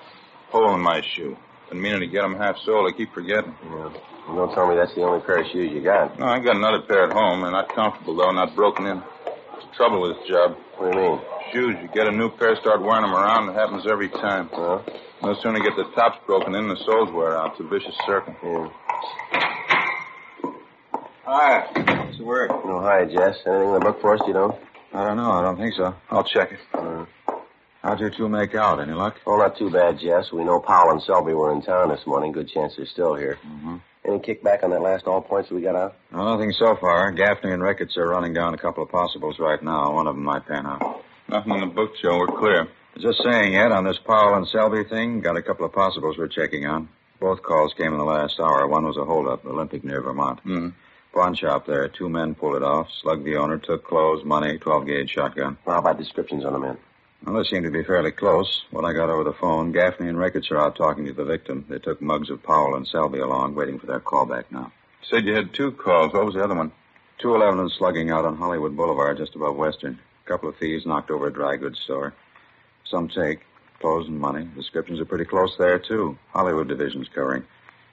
Hole 0.51 0.73
in 0.75 0.81
my 0.81 1.01
shoe. 1.15 1.37
Been 1.69 1.81
meaning 1.81 1.99
to 2.01 2.07
get 2.07 2.21
them 2.23 2.35
half 2.35 2.57
soled. 2.65 2.91
I 2.91 2.97
keep 2.97 3.13
forgetting. 3.13 3.55
Yeah. 3.63 3.89
You 4.29 4.35
don't 4.35 4.53
tell 4.53 4.67
me 4.69 4.75
that's 4.75 4.93
the 4.95 5.01
only 5.03 5.21
pair 5.25 5.39
of 5.39 5.47
shoes 5.51 5.71
you 5.71 5.81
got. 5.81 6.17
No, 6.19 6.25
I 6.25 6.39
got 6.39 6.55
another 6.55 6.81
pair 6.81 7.03
at 7.05 7.13
home. 7.13 7.41
They're 7.41 7.51
not 7.51 7.73
comfortable, 7.73 8.15
though, 8.15 8.31
not 8.31 8.55
broken 8.55 8.85
in. 8.85 9.01
There's 9.25 9.65
trouble 9.75 10.01
with 10.01 10.17
this 10.17 10.27
job. 10.27 10.55
What 10.77 10.91
do 10.93 10.97
you 10.99 11.03
mean? 11.09 11.19
Shoes, 11.51 11.75
you 11.81 11.87
get 11.93 12.07
a 12.07 12.11
new 12.11 12.29
pair, 12.29 12.55
start 12.57 12.81
wearing 12.81 13.01
them 13.01 13.13
around, 13.15 13.49
it 13.49 13.53
happens 13.53 13.87
every 13.87 14.09
time. 14.09 14.49
Well, 14.51 14.85
No 15.23 15.33
sooner 15.41 15.59
get 15.59 15.75
the 15.75 15.85
tops 15.95 16.17
broken 16.27 16.53
in, 16.55 16.67
the 16.67 16.77
soles 16.85 17.11
wear 17.11 17.35
out. 17.37 17.51
It's 17.53 17.59
a 17.61 17.63
vicious 17.63 17.95
circle. 18.05 18.35
yeah. 18.43 18.69
Hi. 21.25 22.03
What's 22.05 22.17
the 22.17 22.23
word? 22.23 22.49
No, 22.65 22.81
hi, 22.81 23.05
Jess. 23.05 23.37
Anything 23.45 23.67
in 23.69 23.73
the 23.75 23.79
book 23.79 24.01
for 24.01 24.15
us, 24.15 24.21
you 24.27 24.33
don't? 24.33 24.55
I 24.93 25.03
don't 25.05 25.17
know. 25.17 25.31
I 25.31 25.41
don't 25.43 25.57
think 25.57 25.73
so. 25.75 25.93
I'll 26.09 26.23
check 26.23 26.51
it. 26.51 26.59
Uh, 26.73 27.05
How'd 27.81 28.01
you 28.01 28.09
two 28.09 28.27
make 28.27 28.55
out? 28.55 28.81
Any 28.81 28.91
luck? 28.91 29.15
oh, 29.25 29.37
not 29.37 29.57
too 29.57 29.69
bad, 29.69 29.99
Jess. 29.99 30.31
We 30.33 30.43
know 30.43 30.59
Powell 30.59 30.91
and 30.91 31.01
Selby 31.01 31.33
were 31.33 31.53
in 31.53 31.61
town 31.61 31.89
this 31.89 32.05
morning. 32.05 32.31
Good 32.33 32.49
chance 32.49 32.75
they're 32.75 32.85
still 32.85 33.15
here. 33.15 33.39
Mm-hmm. 33.47 33.77
Any 34.05 34.19
kickback 34.19 34.63
on 34.63 34.71
that 34.71 34.81
last 34.81 35.07
all 35.07 35.21
points 35.21 35.49
we 35.49 35.61
got 35.61 35.75
out? 35.75 35.95
Well, 36.11 36.25
nothing 36.25 36.51
so 36.51 36.75
far. 36.75 37.11
Gaffney 37.11 37.51
and 37.51 37.61
Ricketts 37.63 37.97
are 37.97 38.07
running 38.07 38.33
down 38.33 38.53
a 38.53 38.57
couple 38.57 38.83
of 38.83 38.89
possibles 38.89 39.39
right 39.39 39.61
now. 39.61 39.93
One 39.93 40.07
of 40.07 40.15
them 40.15 40.23
might 40.23 40.45
pan 40.45 40.65
out. 40.65 41.03
Nothing 41.29 41.53
in 41.53 41.59
the 41.61 41.65
book, 41.67 41.91
Joe. 42.01 42.17
We're 42.17 42.27
clear. 42.27 42.67
Just 42.97 43.21
saying, 43.23 43.55
Ed, 43.55 43.71
on 43.71 43.85
this 43.85 43.99
Powell 43.99 44.35
and 44.35 44.47
Selby 44.47 44.83
thing, 44.83 45.21
got 45.21 45.37
a 45.37 45.41
couple 45.41 45.65
of 45.65 45.71
possibles 45.71 46.17
we're 46.17 46.27
checking 46.27 46.65
on. 46.65 46.89
Both 47.19 47.43
calls 47.43 47.73
came 47.77 47.93
in 47.93 47.99
the 47.99 48.05
last 48.05 48.39
hour. 48.39 48.67
One 48.67 48.85
was 48.85 48.97
a 48.97 49.05
holdup, 49.05 49.45
Olympic 49.45 49.83
near 49.83 50.01
Vermont. 50.01 50.39
Mm-hmm. 50.39 50.69
Pawn 51.13 51.33
shop 51.35 51.65
there. 51.65 51.87
Two 51.87 52.09
men 52.09 52.35
pulled 52.35 52.55
it 52.55 52.63
off, 52.63 52.87
slugged 53.01 53.25
the 53.25 53.37
owner, 53.37 53.57
took 53.57 53.85
clothes, 53.85 54.23
money, 54.25 54.57
12 54.57 54.85
gauge 54.85 55.09
shotgun. 55.09 55.57
Well, 55.65 55.75
how 55.75 55.81
about 55.81 55.97
descriptions 55.97 56.45
on 56.45 56.53
the 56.53 56.59
men? 56.59 56.77
Well, 57.25 57.35
they 57.35 57.49
seem 57.49 57.63
to 57.63 57.71
be 57.71 57.83
fairly 57.83 58.11
close. 58.11 58.63
What 58.71 58.85
I 58.85 58.93
got 58.93 59.09
over 59.09 59.23
the 59.23 59.33
phone, 59.33 59.71
Gaffney 59.71 60.07
and 60.07 60.17
Ricketts 60.17 60.51
are 60.51 60.57
out 60.57 60.75
talking 60.75 61.05
to 61.05 61.13
the 61.13 61.25
victim. 61.25 61.65
They 61.67 61.79
took 61.79 62.01
mugs 62.01 62.29
of 62.29 62.41
Powell 62.41 62.75
and 62.75 62.87
Selby 62.87 63.19
along, 63.19 63.55
waiting 63.55 63.77
for 63.77 63.87
their 63.87 63.99
call 63.99 64.25
back 64.25 64.51
now. 64.51 64.71
Said 65.09 65.25
you 65.25 65.33
had 65.33 65.53
two 65.53 65.71
calls. 65.71 66.13
What 66.13 66.25
was 66.25 66.35
the 66.35 66.43
other 66.43 66.55
one? 66.55 66.71
211 67.19 67.59
and 67.59 67.71
slugging 67.71 68.09
out 68.09 68.25
on 68.25 68.37
Hollywood 68.37 68.75
Boulevard, 68.77 69.17
just 69.17 69.35
above 69.35 69.57
Western. 69.57 69.99
A 70.25 70.29
couple 70.29 70.47
of 70.47 70.57
thieves 70.57 70.85
knocked 70.85 71.11
over 71.11 71.27
a 71.27 71.33
dry 71.33 71.57
goods 71.57 71.79
store. 71.79 72.13
Some 72.85 73.09
take. 73.09 73.41
Clothes 73.81 74.07
and 74.07 74.19
money. 74.19 74.47
Descriptions 74.55 74.99
are 74.99 75.05
pretty 75.05 75.25
close 75.25 75.55
there, 75.57 75.79
too. 75.79 76.17
Hollywood 76.31 76.67
division's 76.67 77.07
covering. 77.09 77.45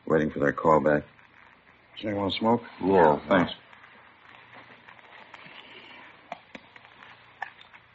Waiting 0.06 0.30
for 0.30 0.38
their 0.38 0.52
call 0.52 0.80
back. 0.80 1.04
Does 1.96 2.06
anyone 2.06 2.30
smoke? 2.30 2.62
Yeah. 2.84 3.18
Thanks. 3.28 3.52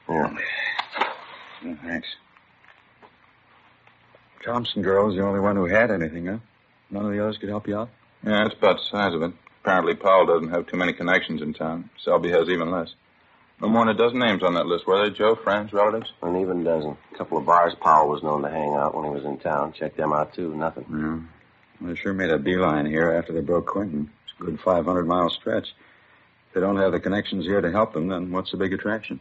Yeah. 0.10 0.38
Yeah, 1.63 1.75
thanks. 1.84 2.08
Thompson 4.44 4.82
girl 4.82 5.03
girl's 5.03 5.15
the 5.15 5.24
only 5.24 5.39
one 5.39 5.56
who 5.56 5.65
had 5.65 5.91
anything, 5.91 6.25
huh? 6.25 6.38
None 6.89 7.06
of 7.06 7.12
the 7.12 7.22
others 7.22 7.38
could 7.38 7.50
help 7.50 7.68
you 7.68 7.77
out? 7.77 7.89
Yeah, 8.25 8.44
that's 8.44 8.56
about 8.56 8.77
the 8.77 8.84
size 8.89 9.13
of 9.13 9.22
it. 9.22 9.32
Apparently, 9.63 9.94
Powell 9.96 10.25
doesn't 10.25 10.50
have 10.50 10.68
too 10.68 10.77
many 10.77 10.94
connections 10.94 11.41
in 11.41 11.53
town. 11.53 11.89
Selby 12.03 12.32
has 12.32 12.50
even 12.50 12.72
less. 12.72 12.89
No 13.62 13.68
more 13.68 13.86
than 13.86 13.96
a 13.96 13.98
dozen 13.98 14.18
names 14.18 14.41
on 14.41 14.56
that 14.56 14.65
list, 14.65 14.88
were 14.88 15.08
they, 15.08 15.15
Joe? 15.15 15.36
Friends, 15.36 15.72
relatives? 15.72 16.12
An 16.24 16.36
even 16.36 16.63
dozen. 16.63 16.98
A 17.13 17.18
couple 17.18 17.38
of 17.38 17.46
bars 17.46 17.75
Powell 17.80 18.10
was 18.10 18.24
known 18.24 18.41
to 18.41 18.50
hang 18.50 18.74
out 18.74 18.96
when 18.96 19.06
he 19.06 19.12
was 19.12 19.24
in 19.24 19.38
town. 19.38 19.74
Checked 19.74 19.98
them 19.98 20.13
out, 20.13 20.34
too. 20.34 20.56
Nothing. 20.56 20.86
Yeah. 20.89 21.20
Well, 21.80 21.94
they 21.94 21.96
sure 21.96 22.13
made 22.13 22.32
a 22.32 22.39
beeline 22.39 22.88
here 22.88 23.12
after 23.12 23.34
they 23.34 23.41
broke 23.41 23.68
Quentin. 23.68 24.10
It's 24.25 24.34
a 24.39 24.44
good 24.46 24.60
500 24.60 25.06
mile 25.06 25.30
stretch. 25.30 25.68
If 26.48 26.56
they 26.56 26.62
don't 26.62 26.77
have 26.77 26.91
the 26.91 27.00
connections 27.00 27.46
here 27.46 27.62
to 27.62 27.72
help 27.72 27.94
them, 27.94 28.08
then 28.08 28.32
what's 28.32 28.50
the 28.50 28.58
big 28.58 28.74
attraction? 28.74 29.20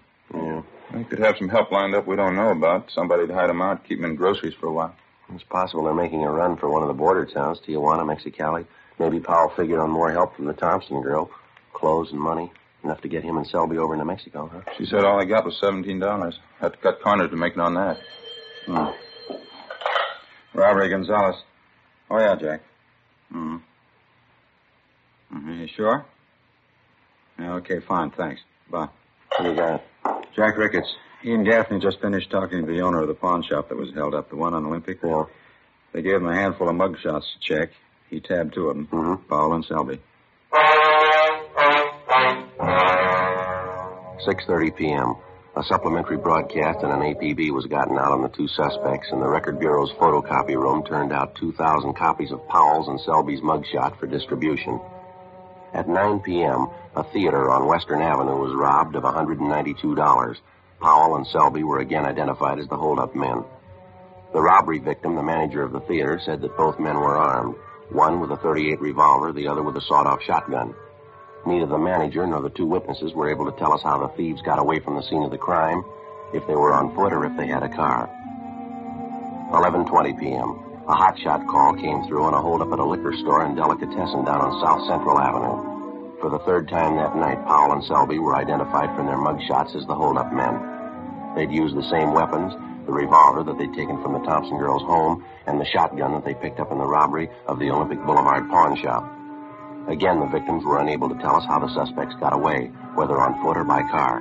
They 0.93 1.05
could 1.05 1.21
have 1.21 1.37
some 1.39 1.49
help 1.49 1.71
lined 1.71 1.95
up 1.95 2.07
we 2.07 2.17
don't 2.17 2.37
know 2.37 2.51
about. 2.51 2.91
Somebody 2.91 3.27
to 3.27 3.35
hide 3.35 3.49
them 3.49 3.63
out, 3.63 3.85
keep 3.89 4.01
them 4.01 4.11
in 4.11 4.17
groceries 4.17 4.55
for 4.55 4.67
a 4.67 4.73
while. 4.73 4.95
It's 5.33 5.45
possible 5.45 5.85
they're 5.85 5.95
making 5.95 6.25
a 6.25 6.31
run 6.31 6.57
for 6.57 6.69
one 6.69 6.83
of 6.83 6.89
the 6.89 6.95
border 6.95 7.25
towns, 7.25 7.61
Tijuana, 7.61 8.05
Mexicali. 8.05 8.67
Maybe 8.99 9.21
Powell 9.21 9.53
figured 9.57 9.79
on 9.79 9.91
more 9.91 10.11
help 10.11 10.37
from 10.37 10.47
the 10.47 10.53
Thompson 10.53 11.01
girl. 11.01 11.31
Clothes 11.73 12.11
and 12.11 12.21
money. 12.21 12.53
Enough 12.83 13.01
to 13.03 13.09
get 13.09 13.23
him 13.23 13.37
and 13.37 13.47
Selby 13.47 13.79
over 13.79 13.93
into 13.93 14.05
Mexico, 14.05 14.51
huh? 14.53 14.63
She 14.79 14.87
said 14.87 15.05
all 15.05 15.19
they 15.19 15.27
got 15.27 15.45
was 15.45 15.59
$17. 15.63 16.35
Had 16.61 16.73
to 16.73 16.79
cut 16.79 17.03
corners 17.03 17.31
to 17.31 17.37
make 17.37 17.53
it 17.53 17.61
on 17.61 17.75
that. 17.75 17.99
Hmm. 18.67 18.89
Robbery, 20.55 20.89
Gonzalez. 20.89 21.37
Oh, 22.11 22.19
yeah, 22.19 22.35
Jack. 22.37 22.63
Hmm. 23.31 23.57
Mm-hmm. 25.33 25.61
You 25.61 25.69
sure? 25.69 26.05
Yeah, 27.39 27.55
okay, 27.55 27.81
fine, 27.81 28.11
thanks. 28.11 28.41
Bye. 28.71 28.89
What 29.37 29.45
do 29.45 29.51
you 29.51 29.57
got? 29.57 29.83
Jack 30.35 30.57
Ricketts. 30.57 30.89
Ian 31.25 31.45
Gaffney 31.45 31.81
just 31.81 32.01
finished 32.01 32.31
talking 32.31 32.65
to 32.65 32.67
the 32.73 32.81
owner 32.81 33.03
of 33.03 33.09
the 33.09 33.15
pawn 33.15 33.43
shop 33.43 33.69
that 33.69 33.77
was 33.77 33.93
held 33.95 34.15
up, 34.15 34.31
the 34.31 34.37
one 34.37 34.55
on 34.55 34.65
Olympic. 34.65 34.99
Yeah. 35.03 35.25
They 35.93 36.03
gave 36.03 36.17
him 36.17 36.27
a 36.29 36.35
handful 36.35 36.69
of 36.69 36.77
mug 36.77 36.97
shots 37.03 37.27
to 37.35 37.41
check. 37.55 37.71
He 38.09 38.21
tabbed 38.21 38.55
two 38.55 38.69
of 38.71 38.77
them, 38.77 38.87
Mhm. 38.91 39.29
Powell 39.29 39.53
and 39.55 39.65
Selby. 39.65 40.01
6.30 44.27 44.77
p.m. 44.77 45.15
A 45.57 45.63
supplementary 45.65 46.17
broadcast 46.17 46.79
and 46.83 46.93
an 46.93 47.01
APB 47.01 47.51
was 47.51 47.67
gotten 47.67 47.99
out 47.99 48.13
on 48.13 48.23
the 48.23 48.29
two 48.29 48.47
suspects, 48.49 49.09
and 49.11 49.21
the 49.21 49.29
Record 49.29 49.59
Bureau's 49.59 49.91
photocopy 49.93 50.55
room 50.55 50.85
turned 50.85 51.13
out 51.13 51.35
2,000 51.37 51.95
copies 51.95 52.31
of 52.31 52.47
Powell's 52.49 52.89
and 52.89 53.01
Selby's 53.01 53.41
mugshot 53.41 53.99
for 53.99 54.07
distribution. 54.07 54.81
At 55.73 55.89
9 55.89 56.21
p.m., 56.21 56.69
a 56.97 57.05
theater 57.05 57.51
on 57.51 57.67
Western 57.67 58.03
Avenue 58.03 58.37
was 58.37 58.55
robbed 58.55 58.97
of 58.97 59.05
$192. 59.05 60.37
Powell 60.81 61.17
and 61.17 61.27
Selby 61.27 61.63
were 61.63 61.79
again 61.79 62.07
identified 62.07 62.59
as 62.59 62.67
the 62.69 62.77
holdup 62.77 63.15
men. 63.15 63.45
The 64.33 64.41
robbery 64.41 64.79
victim, 64.79 65.15
the 65.15 65.23
manager 65.23 65.63
of 65.63 65.73
the 65.73 65.81
theater, 65.81 66.21
said 66.25 66.41
that 66.41 66.57
both 66.57 66.79
men 66.79 66.97
were 66.97 67.17
armed, 67.17 67.57
one 67.91 68.21
with 68.21 68.31
a 68.31 68.37
38 68.37 68.81
revolver, 68.81 69.33
the 69.33 69.49
other 69.49 69.63
with 69.63 69.77
a 69.77 69.81
sawed-off 69.81 70.23
shotgun. 70.23 70.75
Neither 71.47 71.67
the 71.67 71.79
manager 71.79 72.27
nor 72.27 72.43
the 72.43 72.51
two 72.51 72.67
witnesses 72.67 73.15
were 73.15 73.31
able 73.31 73.51
to 73.51 73.59
tell 73.59 73.73
us 73.73 73.83
how 73.83 73.99
the 73.99 74.09
thieves 74.17 74.43
got 74.43 74.59
away 74.59 74.79
from 74.81 74.95
the 74.97 75.03
scene 75.03 75.23
of 75.23 75.31
the 75.31 75.39
crime, 75.39 75.85
if 76.33 76.47
they 76.47 76.55
were 76.55 76.73
on 76.73 76.95
foot 76.95 77.13
or 77.13 77.25
if 77.25 77.37
they 77.37 77.47
had 77.47 77.63
a 77.63 77.69
car. 77.69 78.09
11:20 79.51 80.19
p.m. 80.21 80.70
A 80.89 80.95
hotshot 80.95 81.47
call 81.47 81.75
came 81.75 82.03
through 82.05 82.25
on 82.25 82.35
a 82.35 82.41
holdup 82.41 82.73
at 82.73 82.79
a 82.79 82.85
liquor 82.85 83.13
store 83.13 83.45
and 83.45 83.55
delicatessen 83.55 84.25
down 84.25 84.41
on 84.41 84.61
South 84.61 84.87
Central 84.89 85.19
Avenue. 85.19 86.19
For 86.21 86.31
the 86.31 86.41
third 86.41 86.69
time 86.69 86.97
that 86.97 87.17
night, 87.17 87.45
Powell 87.47 87.73
and 87.73 87.85
Selby 87.85 88.19
were 88.19 88.35
identified 88.35 88.95
from 88.97 89.07
their 89.07 89.17
mugshots 89.17 89.77
as 89.77 89.87
the 89.87 89.95
holdup 89.95 90.33
men. 90.33 90.59
They'd 91.37 91.53
used 91.53 91.77
the 91.77 91.89
same 91.89 92.13
weapons, 92.13 92.55
the 92.87 92.93
revolver 92.93 93.45
that 93.45 93.57
they'd 93.59 93.73
taken 93.75 94.03
from 94.03 94.15
the 94.15 94.27
Thompson 94.27 94.59
girl's 94.59 94.83
home, 94.83 95.25
and 95.47 95.61
the 95.61 95.65
shotgun 95.67 96.13
that 96.13 96.25
they 96.25 96.35
picked 96.35 96.61
up 96.61 96.73
in 96.73 96.79
the 96.79 96.87
robbery 96.87 97.29
of 97.47 97.59
the 97.59 97.71
Olympic 97.71 98.03
Boulevard 98.05 98.49
pawn 98.51 98.75
shop. 98.77 99.05
Again, 99.87 100.19
the 100.19 100.27
victims 100.27 100.65
were 100.65 100.81
unable 100.81 101.09
to 101.09 101.21
tell 101.21 101.37
us 101.37 101.45
how 101.45 101.59
the 101.59 101.73
suspects 101.73 102.15
got 102.21 102.33
away, 102.33 102.67
whether 102.95 103.21
on 103.21 103.41
foot 103.43 103.57
or 103.57 103.65
by 103.65 103.83
car. 103.83 104.21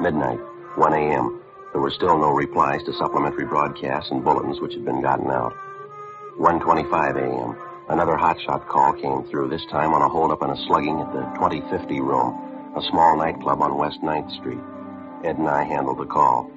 Midnight, 0.00 0.40
1 0.76 0.92
a.m. 0.94 1.42
There 1.76 1.82
were 1.82 1.90
still 1.90 2.16
no 2.16 2.30
replies 2.30 2.82
to 2.84 2.94
supplementary 2.94 3.44
broadcasts 3.44 4.10
and 4.10 4.24
bulletins 4.24 4.62
which 4.62 4.72
had 4.72 4.86
been 4.86 5.02
gotten 5.02 5.30
out. 5.30 5.52
1.25 6.38 7.16
a.m. 7.16 7.54
Another 7.90 8.16
hotshot 8.16 8.66
call 8.66 8.94
came 8.94 9.24
through, 9.24 9.50
this 9.50 9.66
time 9.66 9.92
on 9.92 10.00
a 10.00 10.08
holdup 10.08 10.40
and 10.40 10.52
a 10.52 10.56
slugging 10.66 10.98
at 11.00 11.12
the 11.12 11.20
2050 11.34 12.00
room, 12.00 12.72
a 12.74 12.80
small 12.80 13.18
nightclub 13.18 13.60
on 13.60 13.76
West 13.76 14.00
9th 14.00 14.34
Street. 14.38 14.58
Ed 15.22 15.36
and 15.36 15.46
I 15.46 15.64
handled 15.64 15.98
the 15.98 16.06
call. 16.06 16.50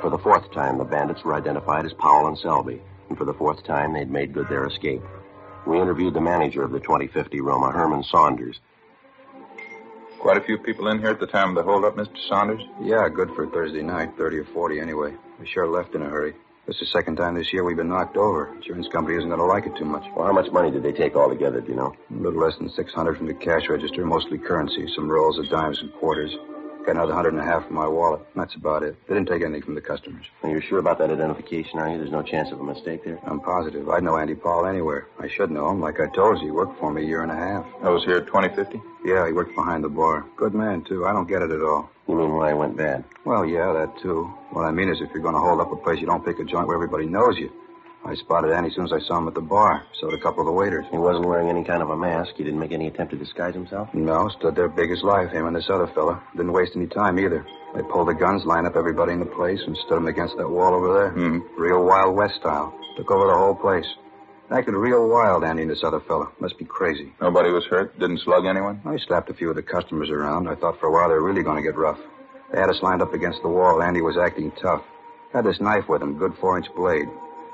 For 0.00 0.10
the 0.10 0.18
fourth 0.18 0.48
time, 0.52 0.78
the 0.78 0.84
bandits 0.84 1.24
were 1.24 1.34
identified 1.34 1.84
as 1.84 1.92
Powell 1.94 2.28
and 2.28 2.38
Selby, 2.38 2.80
and 3.08 3.18
for 3.18 3.24
the 3.24 3.34
fourth 3.34 3.64
time, 3.64 3.94
they'd 3.94 4.12
made 4.12 4.32
good 4.32 4.48
their 4.48 4.66
escape. 4.66 5.02
We 5.66 5.80
interviewed 5.80 6.14
the 6.14 6.20
manager 6.20 6.62
of 6.62 6.70
the 6.70 6.78
2050 6.78 7.40
room, 7.40 7.64
a 7.64 7.72
Herman 7.72 8.04
Saunders. 8.04 8.60
Quite 10.26 10.38
a 10.38 10.44
few 10.44 10.58
people 10.58 10.88
in 10.88 10.98
here 10.98 11.10
at 11.10 11.20
the 11.20 11.26
time 11.28 11.50
of 11.50 11.54
the 11.54 11.62
holdup, 11.62 11.94
Mr. 11.94 12.18
Saunders. 12.28 12.60
Yeah, 12.82 13.08
good 13.08 13.30
for 13.36 13.46
Thursday 13.46 13.80
night, 13.80 14.16
30 14.18 14.38
or 14.38 14.44
40 14.46 14.80
anyway. 14.80 15.14
We 15.38 15.46
sure 15.46 15.68
left 15.68 15.94
in 15.94 16.02
a 16.02 16.08
hurry. 16.08 16.34
This 16.66 16.74
is 16.74 16.80
the 16.80 16.98
second 16.98 17.14
time 17.14 17.36
this 17.36 17.52
year 17.52 17.62
we've 17.62 17.76
been 17.76 17.88
knocked 17.88 18.16
over. 18.16 18.52
Insurance 18.56 18.88
company 18.88 19.16
isn't 19.18 19.28
going 19.28 19.38
to 19.38 19.46
like 19.46 19.66
it 19.66 19.76
too 19.76 19.84
much. 19.84 20.02
Well, 20.16 20.26
how 20.26 20.32
much 20.32 20.50
money 20.50 20.72
did 20.72 20.82
they 20.82 20.90
take 20.90 21.14
altogether, 21.14 21.60
do 21.60 21.68
you 21.68 21.76
know? 21.76 21.94
A 22.10 22.14
little 22.14 22.40
less 22.40 22.58
than 22.58 22.68
600 22.68 23.16
from 23.16 23.28
the 23.28 23.34
cash 23.34 23.68
register, 23.68 24.04
mostly 24.04 24.36
currency, 24.36 24.88
some 24.96 25.08
rolls 25.08 25.38
of 25.38 25.48
dimes 25.48 25.80
and 25.80 25.92
quarters. 25.92 26.34
Got 26.86 26.94
another 26.94 27.14
hundred 27.14 27.32
and 27.34 27.42
a 27.42 27.44
half 27.44 27.66
from 27.66 27.74
my 27.74 27.88
wallet. 27.88 28.20
That's 28.36 28.54
about 28.54 28.84
it. 28.84 28.94
They 29.08 29.14
didn't 29.14 29.28
take 29.28 29.42
anything 29.42 29.62
from 29.62 29.74
the 29.74 29.80
customers. 29.80 30.24
Are 30.44 30.48
you 30.50 30.60
sure 30.60 30.78
about 30.78 30.98
that 30.98 31.10
identification, 31.10 31.80
are 31.80 31.90
you? 31.90 31.98
There's 31.98 32.12
no 32.12 32.22
chance 32.22 32.52
of 32.52 32.60
a 32.60 32.62
mistake 32.62 33.04
there? 33.04 33.18
I'm 33.26 33.40
positive. 33.40 33.88
I'd 33.88 34.04
know 34.04 34.16
Andy 34.16 34.36
Powell 34.36 34.66
anywhere. 34.66 35.08
I 35.18 35.26
should 35.26 35.50
know 35.50 35.68
him. 35.68 35.80
Like 35.80 35.98
I 35.98 36.06
told 36.06 36.38
you, 36.38 36.44
he 36.44 36.50
worked 36.52 36.78
for 36.78 36.92
me 36.92 37.02
a 37.02 37.04
year 37.04 37.24
and 37.24 37.32
a 37.32 37.34
half. 37.34 37.66
I 37.82 37.90
was 37.90 38.04
here 38.04 38.18
at 38.18 38.26
2050. 38.28 38.80
Yeah, 39.04 39.26
he 39.26 39.32
worked 39.32 39.56
behind 39.56 39.82
the 39.82 39.88
bar. 39.88 40.24
Good 40.36 40.54
man, 40.54 40.84
too. 40.84 41.06
I 41.06 41.12
don't 41.12 41.26
get 41.26 41.42
it 41.42 41.50
at 41.50 41.60
all. 41.60 41.90
You 42.06 42.14
mean 42.14 42.32
why 42.32 42.50
it 42.50 42.56
went 42.56 42.76
bad? 42.76 43.02
Well, 43.24 43.44
yeah, 43.44 43.72
that 43.72 43.98
too. 44.00 44.32
What 44.50 44.62
I 44.62 44.70
mean 44.70 44.88
is 44.88 45.00
if 45.00 45.10
you're 45.10 45.22
going 45.22 45.34
to 45.34 45.40
hold 45.40 45.60
up 45.60 45.72
a 45.72 45.76
place, 45.76 46.00
you 46.00 46.06
don't 46.06 46.24
pick 46.24 46.38
a 46.38 46.44
joint 46.44 46.68
where 46.68 46.76
everybody 46.76 47.06
knows 47.06 47.36
you. 47.36 47.50
I 48.06 48.14
spotted 48.14 48.52
Andy 48.52 48.68
as 48.68 48.74
soon 48.76 48.84
as 48.84 48.92
I 48.92 49.00
saw 49.00 49.18
him 49.18 49.28
at 49.28 49.34
the 49.34 49.40
bar. 49.40 49.84
So 50.00 50.08
did 50.08 50.18
a 50.18 50.22
couple 50.22 50.40
of 50.40 50.46
the 50.46 50.52
waiters. 50.52 50.86
He 50.90 50.98
wasn't 50.98 51.26
wearing 51.26 51.48
any 51.48 51.64
kind 51.64 51.82
of 51.82 51.90
a 51.90 51.96
mask. 51.96 52.34
He 52.36 52.44
didn't 52.44 52.60
make 52.60 52.72
any 52.72 52.86
attempt 52.86 53.12
to 53.12 53.18
disguise 53.18 53.54
himself? 53.54 53.92
No, 53.92 54.28
stood 54.28 54.54
there 54.54 54.68
big 54.68 54.90
as 54.92 55.02
life, 55.02 55.30
him 55.32 55.46
and 55.46 55.56
this 55.56 55.68
other 55.68 55.88
fella. 55.88 56.22
Didn't 56.36 56.52
waste 56.52 56.76
any 56.76 56.86
time 56.86 57.18
either. 57.18 57.44
They 57.74 57.82
pulled 57.82 58.08
the 58.08 58.14
guns, 58.14 58.44
lined 58.44 58.66
up 58.66 58.76
everybody 58.76 59.12
in 59.12 59.20
the 59.20 59.26
place, 59.26 59.60
and 59.66 59.76
stood 59.84 59.96
them 59.96 60.06
against 60.06 60.36
that 60.36 60.48
wall 60.48 60.74
over 60.74 60.94
there. 60.94 61.10
Hmm. 61.10 61.38
Real 61.60 61.84
Wild 61.84 62.14
West 62.14 62.36
style. 62.36 62.72
Took 62.96 63.10
over 63.10 63.26
the 63.26 63.36
whole 63.36 63.54
place. 63.54 63.86
Acted 64.48 64.74
real 64.74 65.08
wild, 65.08 65.42
Andy 65.42 65.62
and 65.62 65.70
this 65.70 65.82
other 65.82 65.98
fella. 65.98 66.30
Must 66.38 66.56
be 66.56 66.64
crazy. 66.64 67.12
Nobody 67.20 67.50
was 67.50 67.64
hurt. 67.64 67.98
Didn't 67.98 68.20
slug 68.20 68.46
anyone. 68.46 68.80
I 68.84 68.96
slapped 68.98 69.28
a 69.28 69.34
few 69.34 69.50
of 69.50 69.56
the 69.56 69.62
customers 69.62 70.08
around. 70.08 70.48
I 70.48 70.54
thought 70.54 70.78
for 70.78 70.86
a 70.86 70.92
while 70.92 71.08
they 71.08 71.14
were 71.14 71.24
really 71.24 71.42
going 71.42 71.56
to 71.56 71.68
get 71.68 71.76
rough. 71.76 71.98
They 72.52 72.60
had 72.60 72.70
us 72.70 72.80
lined 72.80 73.02
up 73.02 73.12
against 73.12 73.42
the 73.42 73.48
wall. 73.48 73.82
Andy 73.82 74.02
was 74.02 74.16
acting 74.16 74.52
tough. 74.62 74.84
Had 75.32 75.44
this 75.44 75.60
knife 75.60 75.88
with 75.88 76.00
him, 76.00 76.16
good 76.16 76.34
four-inch 76.40 76.68
blade. 76.76 77.08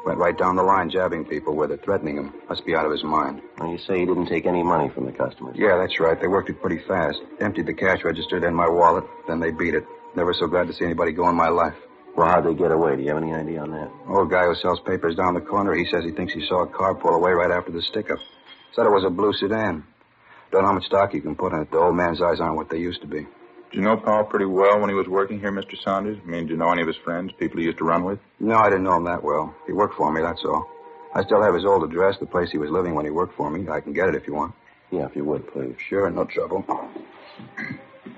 Went 0.04 0.18
right 0.18 0.36
down 0.36 0.56
the 0.56 0.62
line, 0.62 0.90
jabbing 0.90 1.24
people 1.24 1.54
with 1.54 1.70
it, 1.70 1.84
threatening 1.84 2.16
them. 2.16 2.34
Must 2.48 2.64
be 2.66 2.74
out 2.74 2.84
of 2.84 2.90
his 2.90 3.04
mind. 3.04 3.40
Well, 3.58 3.70
you 3.70 3.78
say 3.78 4.00
he 4.00 4.06
didn't 4.06 4.26
take 4.26 4.46
any 4.46 4.62
money 4.62 4.88
from 4.88 5.06
the 5.06 5.12
customers. 5.12 5.56
Yeah, 5.56 5.76
that's 5.76 6.00
right. 6.00 6.20
They 6.20 6.26
worked 6.26 6.50
it 6.50 6.60
pretty 6.60 6.80
fast. 6.88 7.20
Emptied 7.40 7.66
the 7.66 7.74
cash 7.74 8.02
register, 8.02 8.40
then 8.40 8.54
my 8.54 8.68
wallet. 8.68 9.04
Then 9.28 9.38
they 9.38 9.52
beat 9.52 9.74
it. 9.74 9.84
Never 10.16 10.34
so 10.34 10.48
glad 10.48 10.66
to 10.66 10.72
see 10.72 10.84
anybody 10.84 11.12
go 11.12 11.28
in 11.28 11.36
my 11.36 11.48
life. 11.48 11.76
Well, 12.16 12.26
how'd 12.26 12.44
they 12.44 12.54
get 12.54 12.72
away? 12.72 12.96
Do 12.96 13.02
you 13.02 13.08
have 13.08 13.22
any 13.22 13.32
idea 13.32 13.60
on 13.60 13.70
that? 13.70 13.90
Old 14.08 14.30
guy 14.30 14.44
who 14.44 14.54
sells 14.56 14.80
papers 14.80 15.14
down 15.14 15.34
the 15.34 15.40
corner, 15.40 15.72
he 15.74 15.86
says 15.86 16.04
he 16.04 16.10
thinks 16.10 16.34
he 16.34 16.44
saw 16.46 16.62
a 16.62 16.66
car 16.66 16.94
pull 16.94 17.14
away 17.14 17.30
right 17.30 17.50
after 17.50 17.70
the 17.70 17.80
stick-up. 17.80 18.18
Said 18.74 18.86
it 18.86 18.90
was 18.90 19.04
a 19.04 19.10
blue 19.10 19.32
sedan. 19.32 19.84
Don't 20.50 20.62
know 20.62 20.68
how 20.68 20.74
much 20.74 20.84
stock 20.84 21.14
you 21.14 21.22
can 21.22 21.34
put 21.34 21.52
in 21.52 21.60
it. 21.60 21.70
The 21.70 21.78
old 21.78 21.96
man's 21.96 22.20
eyes 22.20 22.40
aren't 22.40 22.56
what 22.56 22.68
they 22.68 22.78
used 22.78 23.00
to 23.00 23.06
be. 23.06 23.26
Did 23.72 23.78
you 23.78 23.84
know 23.84 23.96
Powell 23.96 24.24
pretty 24.24 24.44
well 24.44 24.80
when 24.80 24.90
he 24.90 24.94
was 24.94 25.08
working 25.08 25.40
here, 25.40 25.50
Mr. 25.50 25.82
Saunders? 25.82 26.18
I 26.22 26.28
mean, 26.28 26.44
do 26.44 26.52
you 26.52 26.58
know 26.58 26.70
any 26.70 26.82
of 26.82 26.88
his 26.88 26.96
friends, 26.98 27.32
people 27.32 27.58
he 27.58 27.64
used 27.64 27.78
to 27.78 27.84
run 27.84 28.04
with? 28.04 28.18
No, 28.38 28.56
I 28.56 28.68
didn't 28.68 28.84
know 28.84 28.98
him 28.98 29.04
that 29.04 29.24
well. 29.24 29.54
He 29.66 29.72
worked 29.72 29.94
for 29.94 30.12
me, 30.12 30.20
that's 30.20 30.44
all. 30.44 30.68
I 31.14 31.24
still 31.24 31.42
have 31.42 31.54
his 31.54 31.64
old 31.64 31.82
address, 31.82 32.18
the 32.18 32.26
place 32.26 32.50
he 32.50 32.58
was 32.58 32.68
living 32.68 32.94
when 32.94 33.06
he 33.06 33.10
worked 33.10 33.34
for 33.34 33.48
me. 33.48 33.66
I 33.70 33.80
can 33.80 33.94
get 33.94 34.10
it 34.10 34.14
if 34.14 34.26
you 34.26 34.34
want. 34.34 34.54
Yeah, 34.90 35.06
if 35.06 35.16
you 35.16 35.24
would, 35.24 35.50
please. 35.50 35.74
Sure, 35.88 36.10
no 36.10 36.26
trouble. 36.26 36.66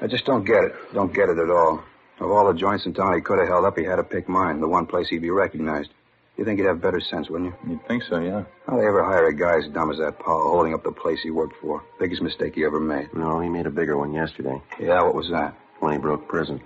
I 0.02 0.08
just 0.08 0.25
don't 0.25 0.44
get 0.44 0.64
it. 0.64 0.75
Don't 0.92 1.14
get 1.14 1.28
it 1.28 1.38
at 1.38 1.49
all. 1.49 1.84
Of 2.18 2.32
all 2.32 2.52
the 2.52 2.58
joints 2.58 2.84
in 2.87 2.92
town 2.92 3.14
he 3.14 3.20
could 3.20 3.38
have 3.38 3.46
held 3.46 3.64
up, 3.64 3.78
he 3.78 3.84
had 3.84 3.96
to 3.96 4.02
pick 4.02 4.28
mine, 4.28 4.61
the 4.61 4.66
one 4.66 4.87
place 4.87 5.08
he'd 5.08 5.23
be 5.23 5.30
recognized. 5.30 5.90
You 6.36 6.44
think 6.44 6.58
he'd 6.58 6.66
have 6.66 6.80
better 6.80 7.00
sense, 7.00 7.30
wouldn't 7.30 7.54
you? 7.64 7.70
You'd 7.72 7.86
think 7.86 8.02
so, 8.02 8.18
yeah. 8.20 8.42
How'd 8.66 8.80
they 8.80 8.86
ever 8.86 9.04
hire 9.04 9.28
a 9.28 9.34
guy 9.34 9.56
as 9.58 9.68
dumb 9.72 9.90
as 9.92 9.98
that 9.98 10.18
Powell 10.18 10.50
holding 10.50 10.74
up 10.74 10.82
the 10.82 10.90
place 10.90 11.20
he 11.22 11.30
worked 11.30 11.54
for? 11.60 11.84
Biggest 12.00 12.22
mistake 12.22 12.56
he 12.56 12.64
ever 12.64 12.80
made. 12.80 13.14
No, 13.14 13.38
he 13.40 13.48
made 13.48 13.66
a 13.66 13.70
bigger 13.70 13.96
one 13.96 14.12
yesterday 14.12 14.60
Yeah, 14.80 15.02
what 15.02 15.14
was 15.14 15.30
that? 15.30 15.54
when 15.80 15.92
he 15.92 15.98
broke 15.98 16.26
prison. 16.28 16.60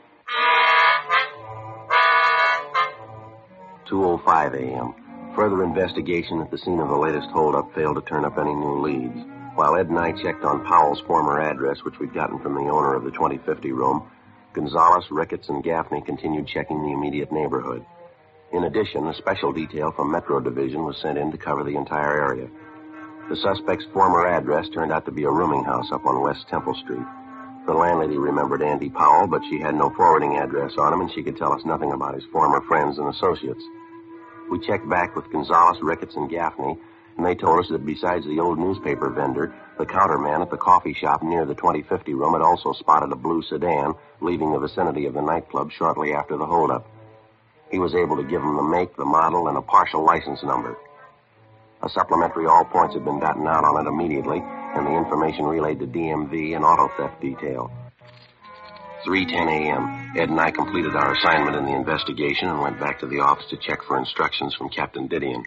2.05 3.87 4.55
a.m. 4.55 4.95
Further 5.35 5.63
investigation 5.65 6.41
at 6.41 6.51
the 6.51 6.59
scene 6.59 6.79
of 6.81 6.89
the 6.89 6.97
latest 6.97 7.29
holdup 7.31 7.75
failed 7.75 7.97
to 7.97 8.03
turn 8.03 8.25
up 8.25 8.39
any 8.39 8.55
new 8.55 8.81
leads. 8.81 9.19
While 9.55 9.77
Ed 9.77 9.89
and 9.89 9.99
I 9.99 10.13
checked 10.13 10.45
on 10.45 10.65
Powell's 10.65 11.01
former 11.01 11.41
address, 11.41 11.83
which 11.85 11.99
we'd 11.99 12.15
gotten 12.15 12.39
from 12.39 12.55
the 12.55 12.71
owner 12.71 12.95
of 12.95 13.05
the 13.05 13.11
2050 13.11 13.73
room, 13.73 14.09
Gonzalez, 14.53 15.05
Ricketts, 15.11 15.49
and 15.49 15.63
Gaffney 15.65 16.01
continued 16.03 16.47
checking 16.47 16.83
the 16.83 16.93
immediate 16.93 17.33
neighborhood. 17.33 17.85
In 18.53 18.65
addition, 18.65 19.07
a 19.07 19.15
special 19.15 19.53
detail 19.53 19.93
from 19.93 20.11
Metro 20.11 20.41
Division 20.41 20.85
was 20.85 20.97
sent 20.99 21.19
in 21.19 21.31
to 21.33 21.39
cover 21.39 21.65
the 21.65 21.77
entire 21.77 22.29
area. 22.29 22.49
The 23.29 23.37
suspect's 23.37 23.85
former 23.93 24.27
address 24.27 24.69
turned 24.71 24.91
out 24.91 25.05
to 25.05 25.13
be 25.13 25.25
a 25.25 25.31
rooming 25.31 25.65
house 25.65 25.93
up 25.93 26.07
on 26.07 26.23
West 26.23 26.49
Temple 26.49 26.75
Street. 26.75 27.05
The 27.67 27.75
landlady 27.75 28.17
remembered 28.17 28.63
Andy 28.63 28.89
Powell, 28.89 29.27
but 29.27 29.43
she 29.51 29.61
had 29.61 29.75
no 29.75 29.91
forwarding 29.91 30.39
address 30.39 30.73
on 30.79 30.95
him, 30.95 31.03
and 31.03 31.13
she 31.13 31.23
could 31.23 31.37
tell 31.37 31.53
us 31.53 31.67
nothing 31.67 31.93
about 31.93 32.15
his 32.15 32.25
former 32.33 32.63
friends 32.63 32.97
and 32.97 33.09
associates. 33.09 33.63
We 34.51 34.59
checked 34.67 34.89
back 34.89 35.15
with 35.15 35.31
Gonzalez, 35.31 35.83
Ricketts, 35.83 36.17
and 36.17 36.31
Gaffney, 36.31 36.79
and 37.19 37.27
they 37.27 37.35
told 37.35 37.61
us 37.61 37.69
that 37.69 37.85
besides 37.85 38.25
the 38.25 38.41
old 38.41 38.59
newspaper 38.59 39.11
vendor, 39.11 39.53
The 39.79 39.87
counterman 39.87 40.43
at 40.43 40.51
the 40.51 40.57
coffee 40.57 40.93
shop 40.93 41.23
near 41.23 41.45
the 41.45 41.55
2050 41.55 42.13
room 42.15 42.33
had 42.33 42.43
also 42.43 42.73
spotted 42.73 43.13
a 43.13 43.17
blue 43.17 43.43
sedan 43.43 43.95
leaving 44.21 44.51
the 44.53 44.59
vicinity 44.59 45.07
of 45.07 45.15
the 45.15 45.23
nightclub 45.23 45.71
shortly 45.71 46.15
after 46.15 46.37
the 46.37 46.47
holdup. 46.47 46.85
He 47.71 47.79
was 47.79 47.95
able 47.95 48.17
to 48.17 48.23
give 48.23 48.43
him 48.43 48.57
the 48.57 48.63
make, 48.63 48.97
the 48.97 49.05
model, 49.05 49.49
and 49.49 49.57
a 49.57 49.63
partial 49.63 50.05
license 50.05 50.43
number. 50.43 50.77
A 51.83 51.89
supplementary 51.89 52.47
all 52.47 52.65
points 52.65 52.95
had 52.95 53.05
been 53.05 53.21
gotten 53.21 53.47
out 53.47 53.65
on 53.65 53.87
it 53.87 53.89
immediately, 53.89 54.41
and 54.43 54.87
the 54.87 54.97
information 54.97 55.45
relayed 55.45 55.79
to 55.81 55.87
DMV 55.87 56.57
and 56.57 56.65
auto 56.65 56.89
theft 56.97 57.21
detail. 57.21 57.71
3:10 59.07 59.49
a.m. 59.49 60.13
Ed 60.17 60.29
and 60.29 60.41
I 60.41 60.51
completed 60.51 60.97
our 60.97 61.15
assignment 61.15 61.57
in 61.57 61.67
the 61.67 61.75
investigation 61.75 62.49
and 62.49 62.61
went 62.61 62.81
back 62.81 62.99
to 63.01 63.07
the 63.07 63.21
office 63.21 63.47
to 63.51 63.57
check 63.57 63.83
for 63.85 63.97
instructions 63.97 64.55
from 64.55 64.71
Captain 64.71 65.09
Didion. 65.09 65.45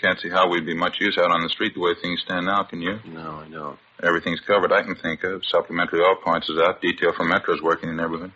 Can't 0.00 0.20
see 0.20 0.30
how 0.30 0.48
we'd 0.48 0.66
be 0.66 0.74
much 0.74 1.00
use 1.00 1.18
out 1.18 1.30
on 1.30 1.42
the 1.42 1.48
street 1.48 1.74
the 1.74 1.80
way 1.80 1.94
things 2.00 2.20
stand 2.24 2.46
now, 2.46 2.62
can 2.64 2.80
you? 2.80 2.98
No, 3.06 3.42
I 3.44 3.48
don't. 3.48 3.78
Everything's 4.02 4.40
covered 4.40 4.72
I 4.72 4.82
can 4.82 4.96
think 4.96 5.22
of. 5.24 5.44
Supplementary 5.44 6.00
all 6.02 6.16
points 6.16 6.48
is 6.48 6.58
out. 6.58 6.80
Detail 6.80 7.12
from 7.12 7.28
Metro's 7.28 7.62
working 7.62 7.88
in 7.88 7.96
the 7.96 8.02
neighborhood. 8.02 8.32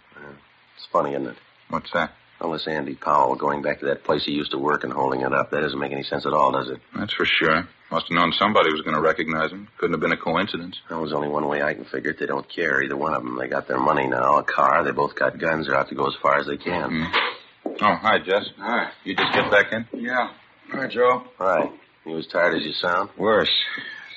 It's 0.76 0.87
funny, 0.93 1.12
isn't 1.14 1.26
it? 1.26 1.37
What's 1.71 1.90
that? 1.93 2.12
Well, 2.40 2.52
this 2.52 2.66
Andy 2.66 2.95
Powell 2.95 3.35
going 3.35 3.62
back 3.62 3.81
to 3.81 3.87
that 3.87 4.05
place 4.05 4.25
he 4.25 4.33
used 4.33 4.50
to 4.50 4.59
work 4.59 4.85
and 4.85 4.93
holding 4.93 5.23
it 5.23 5.33
up. 5.33 5.50
That 5.50 5.61
doesn't 5.61 5.78
make 5.78 5.93
any 5.93 6.02
sense 6.02 6.26
at 6.26 6.33
all, 6.33 6.52
does 6.52 6.69
it? 6.69 6.81
That's 6.95 7.12
for 7.14 7.25
sure. 7.25 7.69
Must 7.90 8.09
have 8.09 8.16
known 8.16 8.33
somebody 8.33 8.71
was 8.73 8.83
going 8.83 8.97
to 8.97 9.00
recognize 9.00 9.50
him. 9.52 9.69
Couldn't 9.78 9.95
have 9.95 10.00
been 10.00 10.12
a 10.12 10.16
coincidence. 10.16 10.76
Well, 10.90 11.00
there's 11.00 11.12
only 11.12 11.28
one 11.28 11.47
way 11.49 11.62
I 11.62 11.73
can 11.75 11.85
figure 11.85 12.11
it. 12.11 12.19
They 12.19 12.26
don't 12.26 12.47
care, 12.49 12.83
either 12.83 12.97
one 12.97 13.14
of 13.14 13.23
them. 13.23 13.38
They 13.38 13.49
got 13.49 13.69
their 13.69 13.78
money 13.78 14.07
now, 14.07 14.38
a 14.38 14.43
car. 14.43 14.85
They 14.85 14.90
both 14.90 15.14
got 15.14 15.38
guns. 15.38 15.66
They're 15.66 15.76
out 15.76 15.88
to 15.88 15.95
go 15.95 16.07
as 16.07 16.14
far 16.21 16.38
as 16.38 16.47
they 16.47 16.57
can. 16.57 16.90
Mm-hmm. 16.90 17.69
Oh, 17.81 17.95
hi, 17.95 18.19
Jess. 18.19 18.49
Hi. 18.59 18.90
You 19.05 19.14
just 19.14 19.33
get 19.33 19.50
back 19.50 19.73
in? 19.73 19.87
Yeah. 19.93 20.31
Hi, 20.73 20.88
Joe. 20.88 21.25
All 21.38 21.47
right. 21.47 21.73
You 22.05 22.19
as 22.19 22.26
tired 22.26 22.57
as 22.57 22.62
you 22.64 22.73
sound? 22.73 23.11
Worse. 23.16 23.50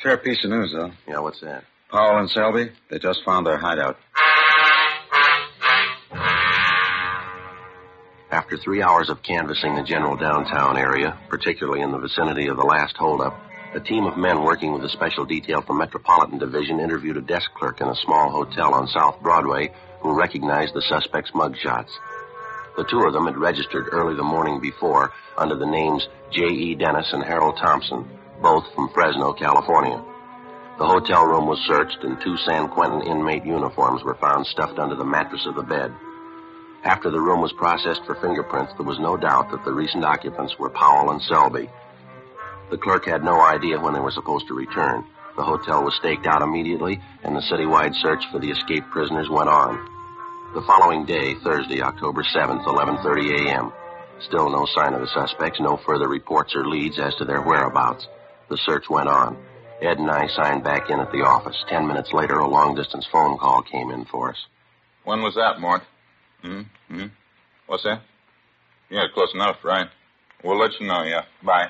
Fair 0.03 0.17
piece 0.17 0.43
of 0.43 0.49
news, 0.51 0.71
though. 0.73 0.91
Yeah, 1.07 1.19
what's 1.19 1.41
that? 1.41 1.63
Powell 1.91 2.19
and 2.19 2.29
Selby, 2.29 2.71
they 2.89 2.99
just 2.99 3.23
found 3.25 3.47
their 3.47 3.57
hideout. 3.57 3.97
After 8.50 8.63
three 8.63 8.82
hours 8.82 9.12
of 9.12 9.22
canvassing 9.22 9.75
the 9.75 9.84
general 9.84 10.15
downtown 10.15 10.75
area, 10.75 11.15
particularly 11.29 11.82
in 11.82 11.91
the 11.91 12.00
vicinity 12.00 12.48
of 12.48 12.58
the 12.58 12.63
last 12.63 12.98
holdup, 12.98 13.39
a 13.75 13.79
team 13.79 14.08
of 14.08 14.18
men 14.18 14.41
working 14.41 14.74
with 14.74 14.84
a 14.84 14.89
special 14.89 15.24
detail 15.24 15.62
from 15.62 15.77
Metropolitan 15.77 16.39
Division 16.39 16.79
interviewed 16.79 17.18
a 17.18 17.22
desk 17.22 17.51
clerk 17.53 17.79
in 17.79 17.88
a 17.88 17.96
small 17.96 18.32
hotel 18.32 18.74
on 18.74 18.88
South 18.88 19.22
Broadway 19.22 19.72
who 20.01 20.18
recognized 20.18 20.74
the 20.74 20.82
suspect's 20.82 21.29
mugshots. 21.29 21.91
The 22.75 22.86
two 22.86 23.01
of 23.01 23.13
them 23.13 23.27
had 23.27 23.38
registered 23.38 23.89
early 23.91 24.15
the 24.15 24.24
morning 24.24 24.60
before 24.60 25.12
under 25.38 25.56
the 25.56 25.68
names 25.68 26.08
J.E. 26.32 26.74
Dennis 26.74 27.13
and 27.13 27.24
Harold 27.24 27.58
Thompson, 27.58 28.10
both 28.41 28.65
from 28.74 28.89
Fresno, 28.96 29.32
California. 29.32 30.03
The 30.79 30.88
hotel 30.88 31.24
room 31.24 31.46
was 31.46 31.60
searched 31.68 32.03
and 32.03 32.20
two 32.20 32.36
San 32.38 32.68
Quentin 32.70 33.03
inmate 33.03 33.46
uniforms 33.46 34.03
were 34.03 34.15
found 34.15 34.48
stuffed 34.48 34.79
under 34.79 34.96
the 34.96 35.06
mattress 35.06 35.46
of 35.46 35.53
the 35.53 35.62
bed. 35.62 35.94
After 36.83 37.09
the 37.09 37.19
room 37.19 37.41
was 37.41 37.51
processed 37.53 38.05
for 38.05 38.15
fingerprints, 38.15 38.74
there 38.77 38.86
was 38.86 39.00
no 39.00 39.17
doubt 39.17 39.51
that 39.51 39.65
the 39.65 39.74
recent 39.74 40.05
occupants 40.05 40.57
were 40.57 40.69
Powell 40.69 41.12
and 41.12 41.21
Selby. 41.21 41.69
The 42.69 42.77
clerk 42.77 43.05
had 43.05 43.24
no 43.24 43.41
idea 43.41 43.79
when 43.79 43.93
they 43.93 44.00
were 44.00 44.12
supposed 44.12 44.48
to 44.48 44.53
return. 44.53 45.03
The 45.36 45.43
hotel 45.43 45.83
was 45.83 45.95
staked 45.95 46.25
out 46.25 46.41
immediately, 46.41 47.01
and 47.24 47.36
the 47.36 47.41
citywide 47.41 47.95
search 47.95 48.24
for 48.31 48.39
the 48.39 48.51
escaped 48.51 48.89
prisoners 48.91 49.29
went 49.29 49.50
on. 49.50 49.89
The 50.53 50.62
following 50.62 51.05
day, 51.05 51.36
Thursday, 51.36 51.81
October 51.81 52.24
7th, 52.24 52.63
11:30 52.63 53.48
a.m. 53.48 53.74
Still 54.21 54.50
no 54.50 54.65
sign 54.65 54.93
of 54.93 55.01
the 55.01 55.07
suspects, 55.07 55.59
no 55.59 55.77
further 55.77 56.07
reports 56.07 56.55
or 56.55 56.67
leads 56.67 56.98
as 56.98 57.13
to 57.15 57.25
their 57.25 57.41
whereabouts. 57.41 58.07
The 58.50 58.57
search 58.57 58.89
went 58.89 59.09
on. 59.09 59.38
Ed 59.81 60.00
and 60.00 60.09
I 60.09 60.27
signed 60.27 60.63
back 60.63 60.89
in 60.89 61.00
at 61.00 61.12
the 61.12 61.21
office. 61.21 61.55
Ten 61.69 61.88
minutes 61.88 62.12
later, 62.13 62.39
a 62.39 62.48
long-distance 62.48 63.05
phone 63.12 63.38
call 63.38 63.62
came 63.62 63.91
in 63.91 64.05
for 64.05 64.29
us. 64.29 64.45
When 65.03 65.21
was 65.21 65.36
that, 65.36 65.59
Mort? 65.59 65.83
Hmm? 66.41 66.62
Hmm? 66.88 67.05
What's 67.67 67.84
that? 67.84 68.01
Yeah, 68.89 69.05
close 69.13 69.34
enough, 69.34 69.58
right? 69.63 69.88
We'll 70.43 70.58
let 70.58 70.72
you 70.79 70.88
know, 70.88 71.03
yeah. 71.03 71.25
Bye. 71.44 71.70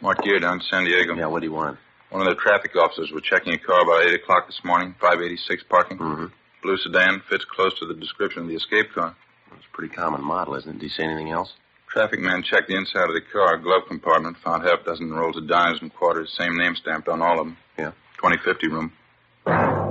Mort 0.00 0.22
Gear 0.22 0.38
down 0.38 0.54
in 0.54 0.62
San 0.70 0.84
Diego. 0.84 1.14
Yeah, 1.14 1.26
what 1.26 1.40
do 1.40 1.46
you 1.46 1.52
want? 1.52 1.78
One 2.10 2.26
of 2.26 2.28
the 2.28 2.40
traffic 2.40 2.76
officers 2.76 3.10
was 3.10 3.22
checking 3.22 3.52
a 3.52 3.58
car 3.58 3.82
about 3.82 4.06
8 4.06 4.14
o'clock 4.14 4.46
this 4.46 4.60
morning, 4.64 4.94
586 5.00 5.64
parking. 5.68 5.98
Mm-hmm. 5.98 6.26
Blue 6.62 6.76
sedan, 6.78 7.22
fits 7.28 7.44
close 7.44 7.78
to 7.78 7.86
the 7.86 7.94
description 7.94 8.42
of 8.42 8.48
the 8.48 8.54
escape 8.54 8.92
car. 8.94 9.14
It's 9.52 9.66
a 9.72 9.76
pretty 9.76 9.94
common 9.94 10.22
model, 10.22 10.54
isn't 10.54 10.70
it? 10.70 10.74
Did 10.74 10.82
you 10.82 10.88
see 10.90 11.02
anything 11.02 11.30
else? 11.30 11.52
Traffic 11.88 12.20
man 12.20 12.42
checked 12.42 12.68
the 12.68 12.76
inside 12.76 13.08
of 13.08 13.14
the 13.14 13.22
car, 13.32 13.56
glove 13.56 13.82
compartment, 13.88 14.36
found 14.44 14.64
half 14.64 14.84
dozen 14.84 15.12
rolls 15.12 15.36
of 15.36 15.48
dimes 15.48 15.78
and 15.80 15.94
quarters, 15.94 16.34
same 16.38 16.56
name 16.56 16.74
stamped 16.76 17.08
on 17.08 17.22
all 17.22 17.40
of 17.40 17.46
them. 17.46 17.56
Yeah. 17.78 17.92
2050 18.18 18.68
room. 18.68 19.85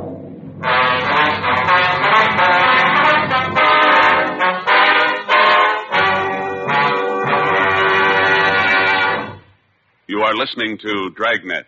You 10.15 10.21
are 10.21 10.33
listening 10.33 10.77
to 10.77 11.09
Dragnet, 11.09 11.67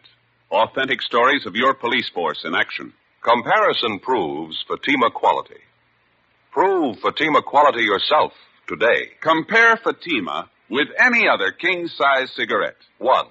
authentic 0.50 1.02
stories 1.02 1.46
of 1.46 1.58
your 1.58 1.74
police 1.74 2.10
force 2.14 2.46
in 2.46 2.56
action. 2.56 2.94
Comparison 3.22 4.00
proves 4.00 4.64
Fatima 4.70 5.12
quality. 5.12 5.60
Prove 6.54 6.98
Fatima 7.00 7.42
quality 7.42 7.82
yourself 7.84 8.32
today. 8.66 9.10
Compare 9.20 9.76
Fatima 9.84 10.50
with 10.70 10.88
any 10.98 11.28
other 11.28 11.52
king 11.52 11.90
size 11.90 12.32
cigarette. 12.38 12.78
One, 13.00 13.26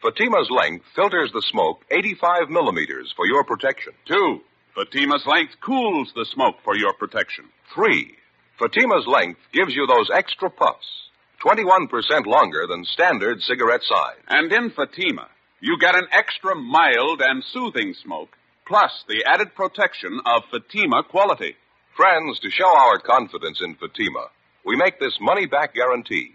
Fatima's 0.00 0.48
length 0.50 0.86
filters 0.96 1.30
the 1.34 1.44
smoke 1.50 1.84
85 1.90 2.48
millimeters 2.48 3.12
for 3.14 3.26
your 3.26 3.44
protection. 3.44 3.92
Two, 4.06 4.40
Fatima's 4.74 5.26
length 5.26 5.60
cools 5.60 6.10
the 6.14 6.24
smoke 6.32 6.56
for 6.64 6.74
your 6.74 6.94
protection. 6.94 7.44
Three, 7.74 8.14
Fatima's 8.58 9.06
length 9.06 9.40
gives 9.52 9.76
you 9.76 9.86
those 9.86 10.08
extra 10.10 10.48
puffs, 10.48 11.07
21% 11.44 12.26
longer 12.26 12.66
than 12.66 12.84
standard 12.84 13.40
cigarette 13.42 13.82
size. 13.82 14.18
And 14.28 14.52
in 14.52 14.70
Fatima, 14.70 15.28
you 15.60 15.78
get 15.78 15.94
an 15.94 16.06
extra 16.12 16.54
mild 16.54 17.20
and 17.20 17.44
soothing 17.52 17.94
smoke, 18.02 18.36
plus 18.66 19.04
the 19.08 19.24
added 19.24 19.54
protection 19.54 20.20
of 20.26 20.42
Fatima 20.50 21.02
quality. 21.04 21.54
Friends, 21.96 22.38
to 22.40 22.50
show 22.50 22.68
our 22.68 22.98
confidence 22.98 23.60
in 23.60 23.74
Fatima, 23.74 24.28
we 24.64 24.76
make 24.76 24.98
this 24.98 25.18
money 25.20 25.46
back 25.46 25.74
guarantee. 25.74 26.32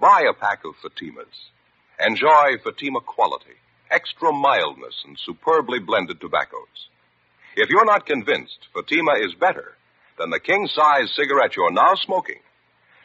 Buy 0.00 0.24
a 0.28 0.34
pack 0.34 0.64
of 0.64 0.74
Fatimas. 0.82 1.32
Enjoy 1.98 2.58
Fatima 2.62 3.00
quality, 3.00 3.56
extra 3.90 4.32
mildness, 4.32 4.94
and 5.06 5.18
superbly 5.24 5.78
blended 5.78 6.20
tobaccos. 6.20 6.88
If 7.56 7.70
you're 7.70 7.86
not 7.86 8.04
convinced 8.04 8.68
Fatima 8.74 9.12
is 9.18 9.34
better 9.34 9.76
than 10.18 10.30
the 10.30 10.40
king 10.40 10.68
size 10.68 11.10
cigarette 11.16 11.56
you're 11.56 11.72
now 11.72 11.94
smoking, 11.94 12.40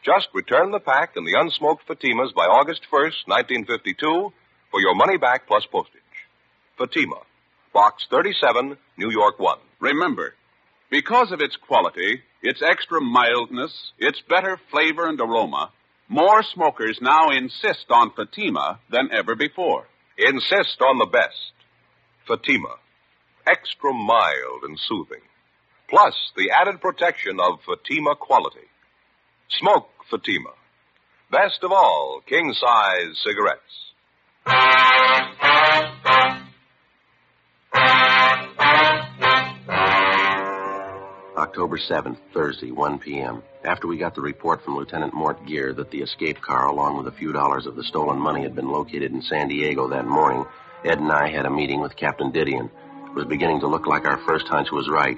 just 0.04 0.30
return 0.34 0.72
the 0.72 0.80
pack 0.80 1.16
and 1.16 1.26
the 1.28 1.34
unsmoked 1.34 1.86
Fatimas 1.88 2.34
by 2.34 2.46
August 2.46 2.82
1st, 2.92 3.28
1952, 3.28 4.34
for 4.72 4.82
your 4.82 4.96
money 4.96 5.18
back 5.18 5.48
plus 5.48 5.66
postage. 5.72 6.02
Fatima, 6.78 7.22
Box 7.74 8.06
37, 8.10 8.78
New 8.98 9.12
York 9.12 9.40
1. 9.40 9.58
Remember, 9.80 10.34
because 10.90 11.32
of 11.32 11.40
its 11.40 11.56
quality, 11.56 12.22
its 12.42 12.62
extra 12.62 13.00
mildness, 13.00 13.92
its 14.00 14.22
better 14.28 14.60
flavor 14.72 15.08
and 15.08 15.20
aroma, 15.20 15.72
more 16.10 16.44
smokers 16.44 16.98
now 17.00 17.30
insist 17.30 17.86
on 17.90 18.12
Fatima 18.16 18.80
than 18.90 19.10
ever 19.12 19.36
before. 19.36 19.86
Insist 20.18 20.82
on 20.82 20.98
the 20.98 21.06
best. 21.06 21.54
Fatima, 22.28 22.76
extra 23.48 23.94
mild 23.94 24.64
and 24.64 24.78
soothing. 24.80 25.22
Plus 25.90 26.16
the 26.36 26.52
added 26.52 26.82
protection 26.82 27.40
of 27.40 27.60
Fatima 27.66 28.16
quality. 28.16 28.68
Smoke 29.60 29.90
Fatima. 30.10 30.52
Best 31.30 31.60
of 31.64 31.72
all, 31.72 32.22
king 32.28 32.54
size 32.54 33.22
cigarettes. 33.24 33.60
October 41.38 41.78
7th, 41.78 42.18
Thursday, 42.34 42.72
1 42.72 43.00
p.m. 43.00 43.44
After 43.64 43.88
we 43.88 43.98
got 43.98 44.16
the 44.16 44.22
report 44.22 44.64
from 44.64 44.76
Lieutenant 44.76 45.14
Mort 45.14 45.46
Gear 45.46 45.74
that 45.74 45.92
the 45.92 46.02
escape 46.02 46.42
car, 46.42 46.68
along 46.68 46.98
with 46.98 47.08
a 47.08 47.18
few 47.18 47.32
dollars 47.32 47.66
of 47.66 47.76
the 47.76 47.84
stolen 47.84 48.20
money, 48.20 48.44
had 48.44 48.56
been 48.56 48.70
located 48.70 49.12
in 49.12 49.22
San 49.22 49.48
Diego 49.48 49.90
that 49.90 50.06
morning, 50.06 50.46
Ed 50.84 51.00
and 51.00 51.12
I 51.12 51.30
had 51.30 51.46
a 51.46 51.50
meeting 51.50 51.82
with 51.82 51.96
Captain 51.96 52.32
Didion. 52.32 52.70
It 53.06 53.16
was 53.16 53.26
beginning 53.26 53.60
to 53.62 53.68
look 53.68 53.86
like 53.86 54.06
our 54.06 54.18
first 54.26 54.48
hunch 54.48 54.72
was 54.72 54.90
right. 54.90 55.18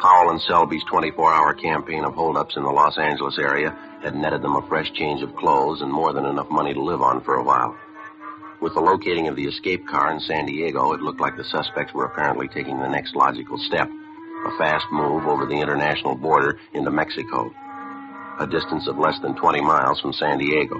Powell 0.00 0.30
and 0.30 0.40
Selby's 0.40 0.84
24-hour 0.84 1.54
campaign 1.54 2.04
of 2.04 2.14
holdups 2.14 2.56
in 2.56 2.62
the 2.62 2.70
Los 2.70 2.96
Angeles 2.96 3.38
area 3.38 3.76
had 4.02 4.16
netted 4.16 4.40
them 4.40 4.56
a 4.56 4.66
fresh 4.66 4.90
change 4.92 5.20
of 5.22 5.36
clothes 5.36 5.82
and 5.82 5.92
more 5.92 6.14
than 6.14 6.24
enough 6.24 6.50
money 6.50 6.72
to 6.72 6.82
live 6.82 7.02
on 7.02 7.20
for 7.20 7.34
a 7.34 7.44
while. 7.44 7.76
With 8.62 8.72
the 8.72 8.80
locating 8.80 9.28
of 9.28 9.36
the 9.36 9.46
escape 9.46 9.86
car 9.86 10.10
in 10.10 10.20
San 10.20 10.46
Diego, 10.46 10.92
it 10.92 11.02
looked 11.02 11.20
like 11.20 11.36
the 11.36 11.44
suspects 11.44 11.92
were 11.92 12.06
apparently 12.06 12.48
taking 12.48 12.78
the 12.78 12.88
next 12.88 13.14
logical 13.14 13.58
step 13.58 13.90
a 14.46 14.50
fast 14.56 14.86
move 14.90 15.26
over 15.26 15.44
the 15.44 15.60
international 15.60 16.14
border 16.14 16.58
into 16.72 16.90
Mexico, 16.90 17.52
a 18.38 18.46
distance 18.46 18.86
of 18.86 18.98
less 18.98 19.18
than 19.20 19.34
20 19.36 19.60
miles 19.60 20.00
from 20.00 20.14
San 20.14 20.38
Diego. 20.38 20.76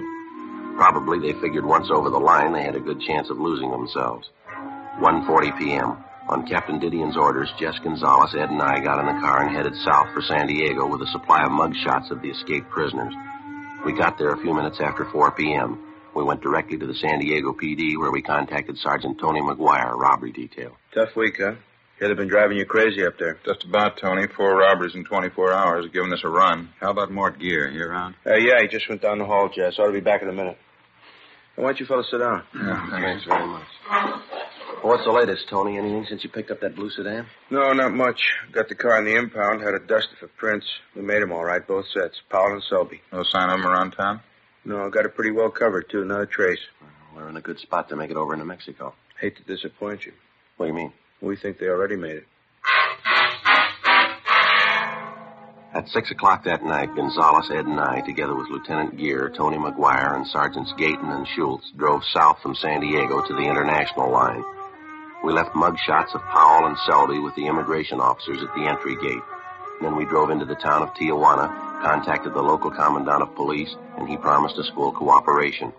Probably 0.75 1.19
they 1.19 1.39
figured 1.39 1.65
once 1.65 1.91
over 1.91 2.09
the 2.09 2.19
line 2.19 2.53
they 2.53 2.63
had 2.63 2.75
a 2.75 2.79
good 2.79 2.99
chance 3.01 3.29
of 3.29 3.39
losing 3.39 3.69
themselves. 3.69 4.29
1.40 4.99 5.59
p.m. 5.59 5.97
On 6.31 6.47
Captain 6.47 6.79
Didion's 6.79 7.17
orders, 7.17 7.51
Jess 7.59 7.77
Gonzalez, 7.79 8.33
Ed, 8.33 8.49
and 8.49 8.61
I 8.61 8.79
got 8.79 8.99
in 8.99 9.05
the 9.05 9.21
car 9.21 9.43
and 9.43 9.53
headed 9.53 9.75
south 9.75 10.13
for 10.13 10.21
San 10.21 10.47
Diego 10.47 10.87
with 10.87 11.01
a 11.01 11.07
supply 11.07 11.43
of 11.43 11.51
mug 11.51 11.75
shots 11.75 12.09
of 12.09 12.21
the 12.21 12.29
escaped 12.29 12.69
prisoners. 12.69 13.13
We 13.85 13.91
got 13.91 14.17
there 14.17 14.29
a 14.29 14.37
few 14.37 14.53
minutes 14.53 14.79
after 14.79 15.03
4 15.03 15.31
p.m. 15.31 15.77
We 16.15 16.23
went 16.23 16.41
directly 16.41 16.77
to 16.77 16.87
the 16.87 16.95
San 16.95 17.19
Diego 17.19 17.51
PD 17.51 17.97
where 17.97 18.11
we 18.11 18.21
contacted 18.21 18.77
Sergeant 18.77 19.19
Tony 19.19 19.41
McGuire, 19.41 19.91
robbery 19.93 20.31
detail. 20.31 20.77
Tough 20.93 21.17
week, 21.17 21.35
huh? 21.37 21.55
He'd 21.99 22.07
have 22.07 22.17
been 22.17 22.29
driving 22.29 22.57
you 22.57 22.65
crazy 22.65 23.05
up 23.05 23.19
there. 23.19 23.37
Just 23.45 23.65
about, 23.65 23.97
Tony. 23.97 24.25
Four 24.27 24.57
robberies 24.57 24.95
in 24.95 25.03
24 25.03 25.51
hours, 25.51 25.85
giving 25.91 26.13
us 26.13 26.21
a 26.23 26.29
run. 26.29 26.69
How 26.79 26.91
about 26.91 27.11
Mort 27.11 27.39
Gear? 27.39 27.69
You 27.69 27.83
around? 27.83 28.15
Uh, 28.25 28.35
yeah, 28.35 28.61
he 28.61 28.67
just 28.69 28.87
went 28.87 29.01
down 29.01 29.19
the 29.19 29.25
hall, 29.25 29.49
Jess. 29.49 29.77
Ought 29.77 29.87
to 29.87 29.91
be 29.91 29.99
back 29.99 30.21
in 30.21 30.29
a 30.29 30.33
minute. 30.33 30.57
Why 31.55 31.65
don't 31.65 31.79
you 31.79 31.85
fellas 31.85 32.07
sit 32.09 32.19
down? 32.19 32.43
Yeah, 32.55 32.89
Thanks 32.89 33.25
very 33.25 33.45
much. 33.45 33.67
What's 34.81 35.03
the 35.05 35.11
latest, 35.11 35.47
Tony? 35.47 35.77
Anything 35.77 36.05
since 36.09 36.23
you 36.23 36.29
picked 36.29 36.49
up 36.49 36.61
that 36.61 36.75
blue 36.75 36.89
sedan? 36.89 37.27
No, 37.51 37.71
not 37.73 37.93
much. 37.93 38.19
Got 38.51 38.67
the 38.67 38.75
car 38.75 38.97
in 38.97 39.05
the 39.05 39.15
impound, 39.15 39.61
had 39.61 39.75
a 39.75 39.79
duster 39.79 40.15
for 40.19 40.27
prints. 40.27 40.65
We 40.95 41.01
made 41.03 41.21
'em 41.21 41.31
all 41.31 41.43
right, 41.43 41.65
both 41.65 41.85
sets. 41.89 42.19
Powell 42.29 42.53
and 42.53 42.63
Selby. 42.63 43.01
No 43.11 43.23
sign 43.23 43.49
of 43.49 43.59
them 43.61 43.67
around 43.67 43.91
town? 43.91 44.21
No, 44.65 44.89
got 44.89 45.05
it 45.05 45.15
pretty 45.15 45.31
well 45.31 45.49
covered, 45.51 45.89
too. 45.89 46.03
Not 46.03 46.21
a 46.21 46.25
trace. 46.25 46.59
We're 47.15 47.27
in 47.29 47.37
a 47.37 47.41
good 47.41 47.59
spot 47.59 47.89
to 47.89 47.95
make 47.95 48.09
it 48.09 48.17
over 48.17 48.33
into 48.33 48.45
Mexico. 48.45 48.95
Hate 49.19 49.35
to 49.37 49.43
disappoint 49.43 50.05
you. 50.05 50.13
What 50.57 50.65
do 50.65 50.71
you 50.71 50.75
mean? 50.75 50.93
We 51.21 51.35
think 51.35 51.59
they 51.59 51.67
already 51.67 51.95
made 51.95 52.17
it. 52.17 52.27
At 55.73 55.87
six 55.89 56.11
o'clock 56.11 56.43
that 56.43 56.63
night, 56.63 56.95
Gonzalez, 56.95 57.49
Ed, 57.49 57.65
and 57.65 57.79
I, 57.79 58.01
together 58.01 58.35
with 58.35 58.49
Lieutenant 58.49 58.97
Gear, 58.97 59.29
Tony 59.35 59.57
McGuire, 59.57 60.15
and 60.15 60.27
Sergeants 60.27 60.73
Gayton 60.77 61.09
and 61.09 61.27
Schultz, 61.27 61.71
drove 61.71 62.03
south 62.03 62.41
from 62.41 62.55
San 62.55 62.81
Diego 62.81 63.21
to 63.21 63.33
the 63.33 63.43
international 63.47 64.09
line. 64.09 64.43
We 65.23 65.33
left 65.33 65.55
mug 65.55 65.77
shots 65.77 66.15
of 66.15 66.21
Powell 66.23 66.65
and 66.65 66.77
Selby 66.79 67.19
with 67.19 67.35
the 67.35 67.45
immigration 67.45 67.99
officers 67.99 68.41
at 68.41 68.53
the 68.55 68.65
entry 68.65 68.95
gate. 68.95 69.21
Then 69.79 69.95
we 69.95 70.05
drove 70.05 70.31
into 70.31 70.45
the 70.45 70.55
town 70.55 70.81
of 70.81 70.93
Tijuana, 70.95 71.47
contacted 71.81 72.33
the 72.33 72.41
local 72.41 72.71
commandant 72.71 73.21
of 73.21 73.35
police, 73.35 73.75
and 73.97 74.09
he 74.09 74.17
promised 74.17 74.57
us 74.57 74.69
full 74.73 74.91
cooperation. 74.91 75.73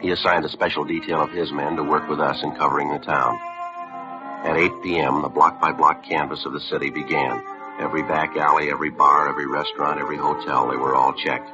He 0.00 0.10
assigned 0.10 0.44
a 0.44 0.48
special 0.48 0.84
detail 0.84 1.20
of 1.20 1.30
his 1.30 1.50
men 1.52 1.76
to 1.76 1.82
work 1.82 2.08
with 2.08 2.20
us 2.20 2.42
in 2.42 2.52
covering 2.52 2.90
the 2.90 2.98
town. 2.98 3.36
At 4.44 4.56
8 4.56 4.82
p.m., 4.82 5.22
the 5.22 5.28
block 5.28 5.60
by 5.60 5.72
block 5.72 6.04
canvass 6.04 6.44
of 6.44 6.52
the 6.52 6.60
city 6.60 6.90
began. 6.90 7.42
Every 7.80 8.02
back 8.02 8.36
alley, 8.36 8.70
every 8.70 8.90
bar, 8.90 9.28
every 9.28 9.46
restaurant, 9.46 9.98
every 9.98 10.16
hotel, 10.16 10.68
they 10.68 10.76
were 10.76 10.94
all 10.94 11.12
checked. 11.14 11.50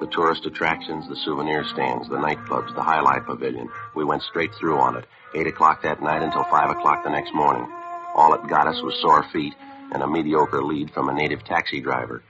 The 0.00 0.06
tourist 0.08 0.44
attractions, 0.44 1.08
the 1.08 1.16
souvenir 1.16 1.64
stands, 1.64 2.08
the 2.08 2.16
nightclubs, 2.16 2.74
the 2.74 2.82
jai 2.82 2.98
alai 2.98 3.24
pavilion. 3.24 3.68
We 3.94 4.04
went 4.04 4.22
straight 4.22 4.54
through 4.54 4.78
on 4.78 4.96
it. 4.96 5.06
Eight 5.34 5.46
o'clock 5.46 5.82
that 5.82 6.02
night 6.02 6.22
until 6.22 6.44
five 6.44 6.70
o'clock 6.70 7.04
the 7.04 7.10
next 7.10 7.32
morning. 7.32 7.66
All 8.14 8.34
it 8.34 8.46
got 8.48 8.66
us 8.66 8.82
was 8.82 9.00
sore 9.00 9.24
feet 9.32 9.54
and 9.92 10.02
a 10.02 10.06
mediocre 10.08 10.62
lead 10.62 10.90
from 10.90 11.08
a 11.08 11.14
native 11.14 11.44
taxi 11.44 11.80
driver. 11.80 12.22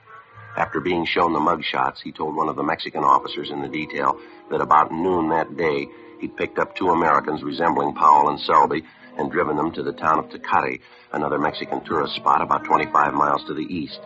After 0.56 0.80
being 0.80 1.04
shown 1.06 1.32
the 1.32 1.40
mug 1.40 1.64
shots, 1.64 2.00
he 2.02 2.12
told 2.12 2.36
one 2.36 2.48
of 2.48 2.56
the 2.56 2.62
Mexican 2.62 3.02
officers 3.02 3.50
in 3.50 3.60
the 3.62 3.68
detail 3.68 4.18
that 4.50 4.60
about 4.60 4.92
noon 4.92 5.30
that 5.30 5.56
day, 5.56 5.88
he'd 6.20 6.36
picked 6.36 6.58
up 6.58 6.76
two 6.76 6.90
Americans 6.90 7.42
resembling 7.42 7.94
Powell 7.94 8.28
and 8.28 8.38
Selby 8.40 8.84
and 9.16 9.32
driven 9.32 9.56
them 9.56 9.72
to 9.72 9.82
the 9.82 9.92
town 9.92 10.18
of 10.18 10.28
Tecate, 10.28 10.80
another 11.12 11.38
Mexican 11.38 11.84
tourist 11.84 12.14
spot 12.14 12.42
about 12.42 12.64
25 12.64 13.14
miles 13.14 13.42
to 13.44 13.54
the 13.54 13.62
east. 13.62 14.00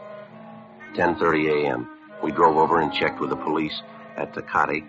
10.30 0.95 1.65
a.m. 1.65 1.98
We 2.23 2.33
drove 2.33 2.57
over 2.57 2.81
and 2.81 2.93
checked 2.93 3.21
with 3.21 3.31
the 3.31 3.37
police 3.37 3.81
at 4.17 4.35
Tecate, 4.35 4.85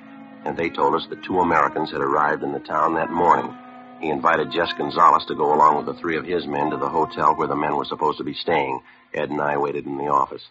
and 0.45 0.57
they 0.57 0.69
told 0.69 0.95
us 0.95 1.05
that 1.09 1.23
two 1.23 1.39
Americans 1.39 1.91
had 1.91 2.01
arrived 2.01 2.43
in 2.43 2.51
the 2.51 2.59
town 2.59 2.95
that 2.95 3.11
morning. 3.11 3.55
He 3.99 4.09
invited 4.09 4.51
Jess 4.51 4.73
Gonzalez 4.73 5.25
to 5.25 5.35
go 5.35 5.53
along 5.53 5.77
with 5.77 5.85
the 5.85 5.99
three 5.99 6.17
of 6.17 6.25
his 6.25 6.47
men 6.47 6.69
to 6.71 6.77
the 6.77 6.89
hotel 6.89 7.35
where 7.35 7.47
the 7.47 7.55
men 7.55 7.75
were 7.75 7.85
supposed 7.85 8.17
to 8.19 8.23
be 8.23 8.33
staying. 8.33 8.81
Ed 9.13 9.29
and 9.29 9.41
I 9.41 9.57
waited 9.57 9.85
in 9.85 9.97
the 9.97 10.07
office. 10.07 10.45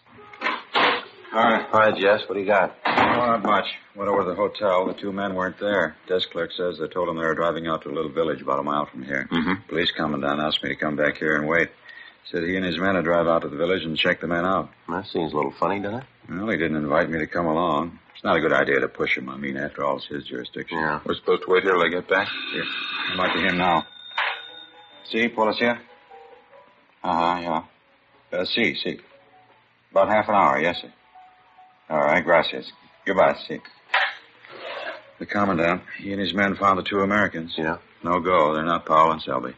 All 1.31 1.43
right. 1.43 1.65
All 1.71 1.79
right, 1.79 1.95
Jess, 1.95 2.21
what 2.27 2.35
do 2.35 2.39
you 2.39 2.47
got? 2.47 2.75
Oh, 2.85 2.91
not 2.91 3.43
much. 3.43 3.65
Went 3.95 4.09
over 4.09 4.23
to 4.23 4.29
the 4.29 4.35
hotel. 4.35 4.87
The 4.87 4.93
two 4.93 5.11
men 5.11 5.35
weren't 5.35 5.59
there. 5.59 5.95
Desk 6.07 6.29
clerk 6.31 6.51
says 6.51 6.77
they 6.79 6.87
told 6.87 7.09
him 7.09 7.17
they 7.17 7.23
were 7.23 7.35
driving 7.35 7.67
out 7.67 7.83
to 7.83 7.89
a 7.89 7.93
little 7.93 8.11
village 8.11 8.41
about 8.41 8.59
a 8.59 8.63
mile 8.63 8.87
from 8.87 9.03
here. 9.03 9.27
Mm-hmm. 9.31 9.67
Police 9.67 9.91
commandant 9.91 10.39
asked 10.39 10.63
me 10.63 10.69
to 10.69 10.75
come 10.75 10.95
back 10.95 11.17
here 11.17 11.35
and 11.35 11.47
wait. 11.47 11.69
Said 12.31 12.43
he 12.43 12.55
and 12.55 12.65
his 12.65 12.77
men 12.79 12.95
would 12.95 13.05
drive 13.05 13.27
out 13.27 13.43
to 13.43 13.47
the 13.49 13.57
village 13.57 13.83
and 13.83 13.97
check 13.97 14.21
the 14.21 14.27
men 14.27 14.45
out. 14.45 14.69
That 14.87 15.07
seems 15.07 15.33
a 15.33 15.35
little 15.35 15.53
funny, 15.59 15.79
doesn't 15.79 15.99
it? 15.99 16.05
Well, 16.29 16.49
he 16.49 16.57
didn't 16.57 16.77
invite 16.77 17.09
me 17.09 17.19
to 17.19 17.27
come 17.27 17.47
along. 17.47 17.99
It's 18.13 18.23
not 18.23 18.37
a 18.37 18.41
good 18.41 18.53
idea 18.53 18.79
to 18.81 18.87
push 18.87 19.17
him. 19.17 19.29
I 19.29 19.37
mean, 19.37 19.57
after 19.57 19.83
all, 19.83 19.97
it's 19.97 20.07
his 20.07 20.25
jurisdiction. 20.25 20.77
Yeah. 20.77 20.99
We're 21.05 21.15
supposed 21.15 21.43
to 21.43 21.49
wait 21.49 21.63
here 21.63 21.71
till 21.71 21.81
they 21.81 21.89
get 21.89 22.07
back? 22.07 22.27
Here. 22.53 22.65
I'd 23.11 23.17
like 23.17 23.33
to 23.33 23.39
him 23.39 23.57
now. 23.57 23.85
See, 25.11 25.27
Policia? 25.29 25.79
Uh-huh, 27.03 27.39
yeah. 27.41 28.37
Uh, 28.37 28.45
see, 28.45 28.75
see. 28.75 28.99
About 29.91 30.09
half 30.09 30.29
an 30.29 30.35
hour, 30.35 30.59
yes, 30.59 30.77
sir. 30.81 30.93
All 31.89 31.97
right, 31.97 32.23
gracias. 32.23 32.71
Goodbye, 33.05 33.35
see. 33.47 33.59
The 35.17 35.25
commandant, 35.25 35.81
he 35.97 36.11
and 36.11 36.21
his 36.21 36.33
men 36.33 36.55
found 36.55 36.77
the 36.77 36.83
two 36.83 36.99
Americans. 36.99 37.53
Yeah. 37.57 37.77
No 38.03 38.19
go. 38.19 38.53
They're 38.53 38.63
not 38.63 38.85
Powell 38.85 39.11
and 39.11 39.21
Selby. 39.21 39.55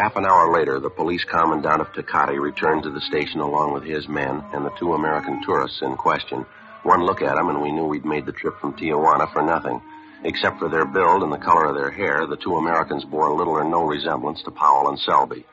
Half 0.00 0.16
an 0.16 0.24
hour 0.24 0.50
later, 0.50 0.80
the 0.80 0.88
police 0.88 1.24
commandant 1.24 1.82
of 1.82 1.92
Tecate 1.92 2.40
returned 2.40 2.84
to 2.84 2.90
the 2.90 3.02
station 3.02 3.40
along 3.40 3.74
with 3.74 3.84
his 3.84 4.08
men 4.08 4.42
and 4.54 4.64
the 4.64 4.72
two 4.78 4.94
American 4.94 5.42
tourists 5.42 5.82
in 5.82 5.94
question. 5.94 6.46
One 6.84 7.04
look 7.04 7.20
at 7.20 7.34
them, 7.34 7.50
and 7.50 7.60
we 7.60 7.70
knew 7.70 7.84
we'd 7.84 8.06
made 8.06 8.24
the 8.24 8.32
trip 8.32 8.58
from 8.62 8.72
Tijuana 8.72 9.30
for 9.30 9.42
nothing. 9.42 9.82
Except 10.24 10.58
for 10.58 10.70
their 10.70 10.86
build 10.86 11.22
and 11.22 11.30
the 11.30 11.36
color 11.36 11.66
of 11.66 11.74
their 11.74 11.90
hair, 11.90 12.26
the 12.26 12.38
two 12.38 12.56
Americans 12.56 13.04
bore 13.04 13.30
little 13.30 13.52
or 13.52 13.62
no 13.62 13.82
resemblance 13.82 14.42
to 14.44 14.50
Powell 14.50 14.88
and 14.88 14.98
Selby. 15.00 15.44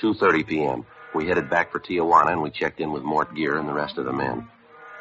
2.30 0.00 0.46
p.m. 0.46 0.86
We 1.12 1.26
headed 1.26 1.50
back 1.50 1.72
for 1.72 1.80
Tijuana, 1.80 2.30
and 2.30 2.40
we 2.40 2.50
checked 2.50 2.78
in 2.78 2.92
with 2.92 3.02
Mort 3.02 3.34
Gear 3.34 3.58
and 3.58 3.68
the 3.68 3.74
rest 3.74 3.98
of 3.98 4.04
the 4.04 4.12
men. 4.12 4.48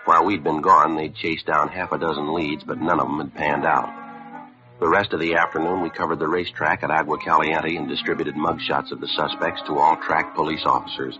While 0.05 0.25
we'd 0.25 0.43
been 0.43 0.61
gone, 0.61 0.95
they'd 0.95 1.13
chased 1.13 1.45
down 1.45 1.67
half 1.67 1.91
a 1.91 1.99
dozen 1.99 2.33
leads, 2.33 2.63
but 2.63 2.81
none 2.81 2.99
of 2.99 3.05
them 3.05 3.19
had 3.19 3.35
panned 3.35 3.65
out. 3.65 4.02
The 4.79 4.89
rest 4.89 5.13
of 5.13 5.19
the 5.19 5.35
afternoon, 5.35 5.81
we 5.81 5.89
covered 5.89 6.19
the 6.19 6.27
racetrack 6.27 6.83
at 6.83 6.91
Agua 6.91 7.17
Caliente 7.19 7.75
and 7.75 7.87
distributed 7.87 8.35
mugshots 8.35 8.91
of 8.91 8.99
the 8.99 9.07
suspects 9.07 9.61
to 9.67 9.77
all 9.77 9.97
track 9.97 10.35
police 10.35 10.63
officers. 10.65 11.17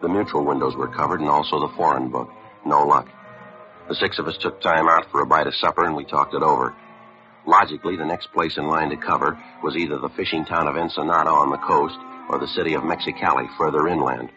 The 0.00 0.08
mutual 0.08 0.44
windows 0.44 0.76
were 0.76 0.88
covered 0.88 1.20
and 1.20 1.28
also 1.28 1.60
the 1.60 1.74
foreign 1.76 2.08
book. 2.10 2.30
No 2.64 2.86
luck. 2.86 3.08
The 3.88 3.94
six 3.96 4.18
of 4.18 4.28
us 4.28 4.38
took 4.40 4.60
time 4.60 4.88
out 4.88 5.10
for 5.10 5.20
a 5.20 5.26
bite 5.26 5.46
of 5.46 5.54
supper 5.54 5.84
and 5.84 5.96
we 5.96 6.04
talked 6.04 6.34
it 6.34 6.42
over. 6.42 6.74
Logically, 7.46 7.96
the 7.96 8.04
next 8.04 8.32
place 8.32 8.56
in 8.56 8.66
line 8.66 8.90
to 8.90 8.96
cover 8.96 9.38
was 9.62 9.76
either 9.76 9.98
the 9.98 10.08
fishing 10.10 10.44
town 10.44 10.66
of 10.66 10.76
Ensenada 10.76 11.30
on 11.30 11.50
the 11.50 11.58
coast 11.58 11.98
or 12.28 12.38
the 12.38 12.48
city 12.48 12.74
of 12.74 12.82
Mexicali 12.82 13.48
further 13.56 13.88
inland. 13.88 14.30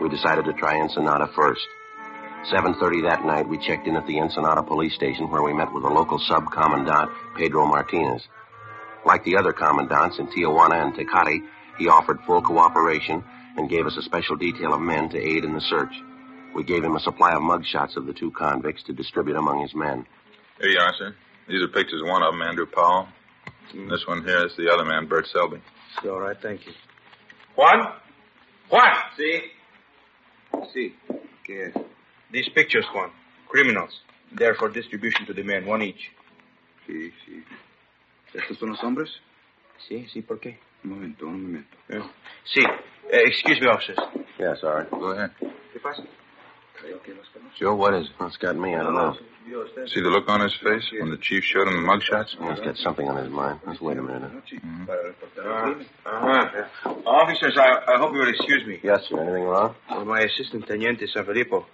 We 0.00 0.08
decided 0.08 0.44
to 0.46 0.52
try 0.52 0.78
Ensenada 0.80 1.28
first. 1.34 1.66
7.30 2.50 3.08
that 3.08 3.24
night, 3.24 3.48
we 3.48 3.56
checked 3.56 3.86
in 3.86 3.94
at 3.94 4.06
the 4.06 4.18
Ensenada 4.18 4.62
police 4.62 4.94
station 4.94 5.30
where 5.30 5.42
we 5.42 5.52
met 5.52 5.72
with 5.72 5.84
the 5.84 5.88
local 5.88 6.18
sub-commandant, 6.18 7.10
Pedro 7.36 7.66
Martinez. 7.66 8.26
Like 9.06 9.24
the 9.24 9.36
other 9.36 9.52
commandants 9.52 10.18
in 10.18 10.26
Tijuana 10.26 10.82
and 10.82 10.94
Tecate, 10.94 11.46
he 11.78 11.88
offered 11.88 12.18
full 12.26 12.42
cooperation 12.42 13.22
and 13.56 13.70
gave 13.70 13.86
us 13.86 13.96
a 13.96 14.02
special 14.02 14.36
detail 14.36 14.74
of 14.74 14.80
men 14.80 15.08
to 15.10 15.18
aid 15.18 15.44
in 15.44 15.54
the 15.54 15.60
search. 15.60 15.92
We 16.54 16.64
gave 16.64 16.82
him 16.82 16.96
a 16.96 17.00
supply 17.00 17.32
of 17.32 17.42
mugshots 17.42 17.96
of 17.96 18.06
the 18.06 18.12
two 18.12 18.32
convicts 18.32 18.82
to 18.84 18.92
distribute 18.92 19.36
among 19.36 19.62
his 19.62 19.74
men. 19.74 20.04
Here 20.60 20.70
you 20.70 20.78
are, 20.80 20.92
sir. 20.98 21.14
These 21.48 21.62
are 21.62 21.68
pictures 21.68 22.02
of 22.02 22.08
one 22.08 22.22
of 22.22 22.32
them, 22.32 22.42
Andrew 22.42 22.66
Powell. 22.66 23.08
And 23.72 23.90
this 23.90 24.06
one 24.06 24.22
here 24.24 24.46
is 24.46 24.52
the 24.56 24.70
other 24.72 24.84
man, 24.84 25.06
Bert 25.06 25.26
Selby. 25.32 25.58
It's 25.96 26.06
all 26.06 26.20
right, 26.20 26.36
thank 26.40 26.66
you. 26.66 26.72
Juan? 27.56 27.92
Juan! 28.68 28.96
See? 29.16 29.40
See. 30.72 30.94
Okay. 31.42 31.72
These 32.32 32.48
pictures, 32.54 32.86
Juan. 32.94 33.10
Criminals. 33.48 34.00
They're 34.34 34.54
for 34.54 34.70
distribution 34.70 35.26
to 35.26 35.34
the 35.34 35.42
men, 35.42 35.66
one 35.66 35.82
each. 35.82 36.10
Sí, 36.86 37.12
sí. 37.26 37.44
¿Estos 38.34 38.58
son 38.58 38.70
los 38.70 38.82
hombres? 38.82 39.10
Sí, 39.88 40.06
sí, 40.12 40.22
¿por 40.22 40.40
qué? 40.40 40.58
Un 40.84 40.90
momento, 40.90 41.26
un 41.26 41.42
momento. 41.42 41.76
Yeah. 41.88 42.10
Sí. 42.46 42.64
Uh, 42.64 43.26
excuse 43.26 43.60
me, 43.60 43.68
officers. 43.68 43.98
Yeah, 44.38 44.54
sorry. 44.60 44.86
Go 44.90 45.10
ahead. 45.10 45.30
¿Qué 45.72 45.80
pasa? 45.80 46.02
Joe, 47.58 47.74
what 47.76 47.94
is 47.94 48.06
it? 48.06 48.12
What's 48.18 48.36
got 48.38 48.56
me? 48.56 48.74
I 48.74 48.82
don't 48.82 48.94
know. 48.94 49.14
See 49.86 50.00
the 50.00 50.08
look 50.08 50.28
on 50.28 50.40
his 50.40 50.54
face 50.54 50.90
when 50.98 51.10
the 51.10 51.18
chief 51.18 51.44
showed 51.44 51.68
him 51.68 51.74
the 51.74 51.86
mugshots? 51.86 52.30
He's 52.30 52.60
got 52.64 52.76
something 52.76 53.08
on 53.08 53.22
his 53.22 53.30
mind. 53.30 53.60
Let's 53.66 53.80
wait 53.80 53.98
a 53.98 54.02
minute. 54.02 54.30
Uh-huh. 55.38 55.74
Officers, 57.06 57.56
I, 57.56 57.82
I 57.86 57.98
hope 57.98 58.12
you 58.14 58.20
will 58.20 58.28
excuse 58.28 58.66
me. 58.66 58.80
Yes, 58.82 59.02
sir. 59.08 59.20
Anything 59.20 59.44
wrong? 59.44 59.74
Well, 59.90 60.04
my 60.04 60.20
assistant, 60.22 60.66
Teniente 60.66 61.06
San 61.12 61.24
Filippo, 61.24 61.66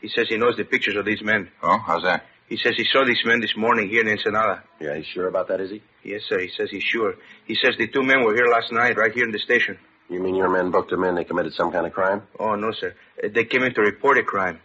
he 0.00 0.08
says 0.08 0.26
he 0.28 0.36
knows 0.36 0.56
the 0.56 0.64
pictures 0.64 0.96
of 0.96 1.04
these 1.04 1.22
men. 1.22 1.50
Oh, 1.62 1.78
how's 1.78 2.02
that? 2.04 2.24
He 2.48 2.56
says 2.56 2.74
he 2.76 2.84
saw 2.92 3.04
these 3.04 3.22
men 3.24 3.40
this 3.40 3.56
morning 3.56 3.88
here 3.88 4.02
in 4.02 4.08
Ensenada. 4.08 4.62
Yeah, 4.80 4.94
he's 4.96 5.06
sure 5.06 5.26
about 5.26 5.48
that, 5.48 5.60
is 5.60 5.70
he? 5.70 5.82
Yes, 6.04 6.22
sir. 6.28 6.38
He 6.38 6.48
says 6.56 6.68
he's 6.70 6.84
sure. 6.84 7.14
He 7.46 7.56
says 7.56 7.74
the 7.76 7.88
two 7.88 8.02
men 8.04 8.22
were 8.24 8.34
here 8.34 8.46
last 8.46 8.70
night, 8.72 8.96
right 8.96 9.12
here 9.12 9.24
in 9.24 9.32
the 9.32 9.38
station. 9.40 9.78
You 10.08 10.20
mean 10.20 10.36
your 10.36 10.48
men 10.48 10.70
booked 10.70 10.90
them 10.90 11.02
in? 11.02 11.16
They 11.16 11.24
committed 11.24 11.54
some 11.54 11.72
kind 11.72 11.86
of 11.86 11.92
crime? 11.92 12.22
Oh, 12.38 12.54
no, 12.54 12.70
sir. 12.72 12.94
Uh, 13.22 13.28
They 13.34 13.44
came 13.44 13.64
in 13.64 13.74
to 13.74 13.80
report 13.80 14.18
a 14.18 14.22
crime. 14.22 14.60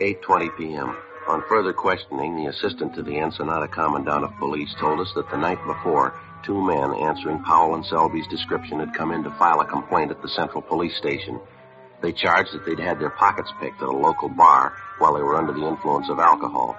8.20 0.00 0.56
p.m. 0.58 0.96
On 1.28 1.42
further 1.48 1.72
questioning, 1.72 2.36
the 2.36 2.50
assistant 2.50 2.94
to 2.94 3.02
the 3.02 3.18
Ensenada 3.18 3.66
Commandant 3.68 4.24
of 4.24 4.36
Police 4.38 4.74
told 4.78 5.00
us 5.00 5.10
that 5.16 5.28
the 5.30 5.38
night 5.38 5.58
before, 5.66 6.14
two 6.44 6.60
men 6.62 6.92
answering 6.94 7.42
Powell 7.42 7.74
and 7.74 7.84
Selby's 7.86 8.26
description 8.28 8.78
had 8.80 8.92
come 8.94 9.10
in 9.10 9.24
to 9.24 9.30
file 9.38 9.60
a 9.60 9.64
complaint 9.66 10.10
at 10.10 10.20
the 10.20 10.28
Central 10.28 10.60
Police 10.60 10.96
Station. 10.96 11.40
They 12.02 12.12
charged 12.12 12.52
that 12.52 12.64
they'd 12.64 12.78
had 12.78 12.98
their 12.98 13.10
pockets 13.10 13.52
picked 13.60 13.82
at 13.82 13.88
a 13.88 13.92
local 13.92 14.28
bar 14.28 14.72
while 14.98 15.14
they 15.14 15.22
were 15.22 15.36
under 15.36 15.52
the 15.52 15.66
influence 15.66 16.08
of 16.08 16.18
alcohol. 16.18 16.76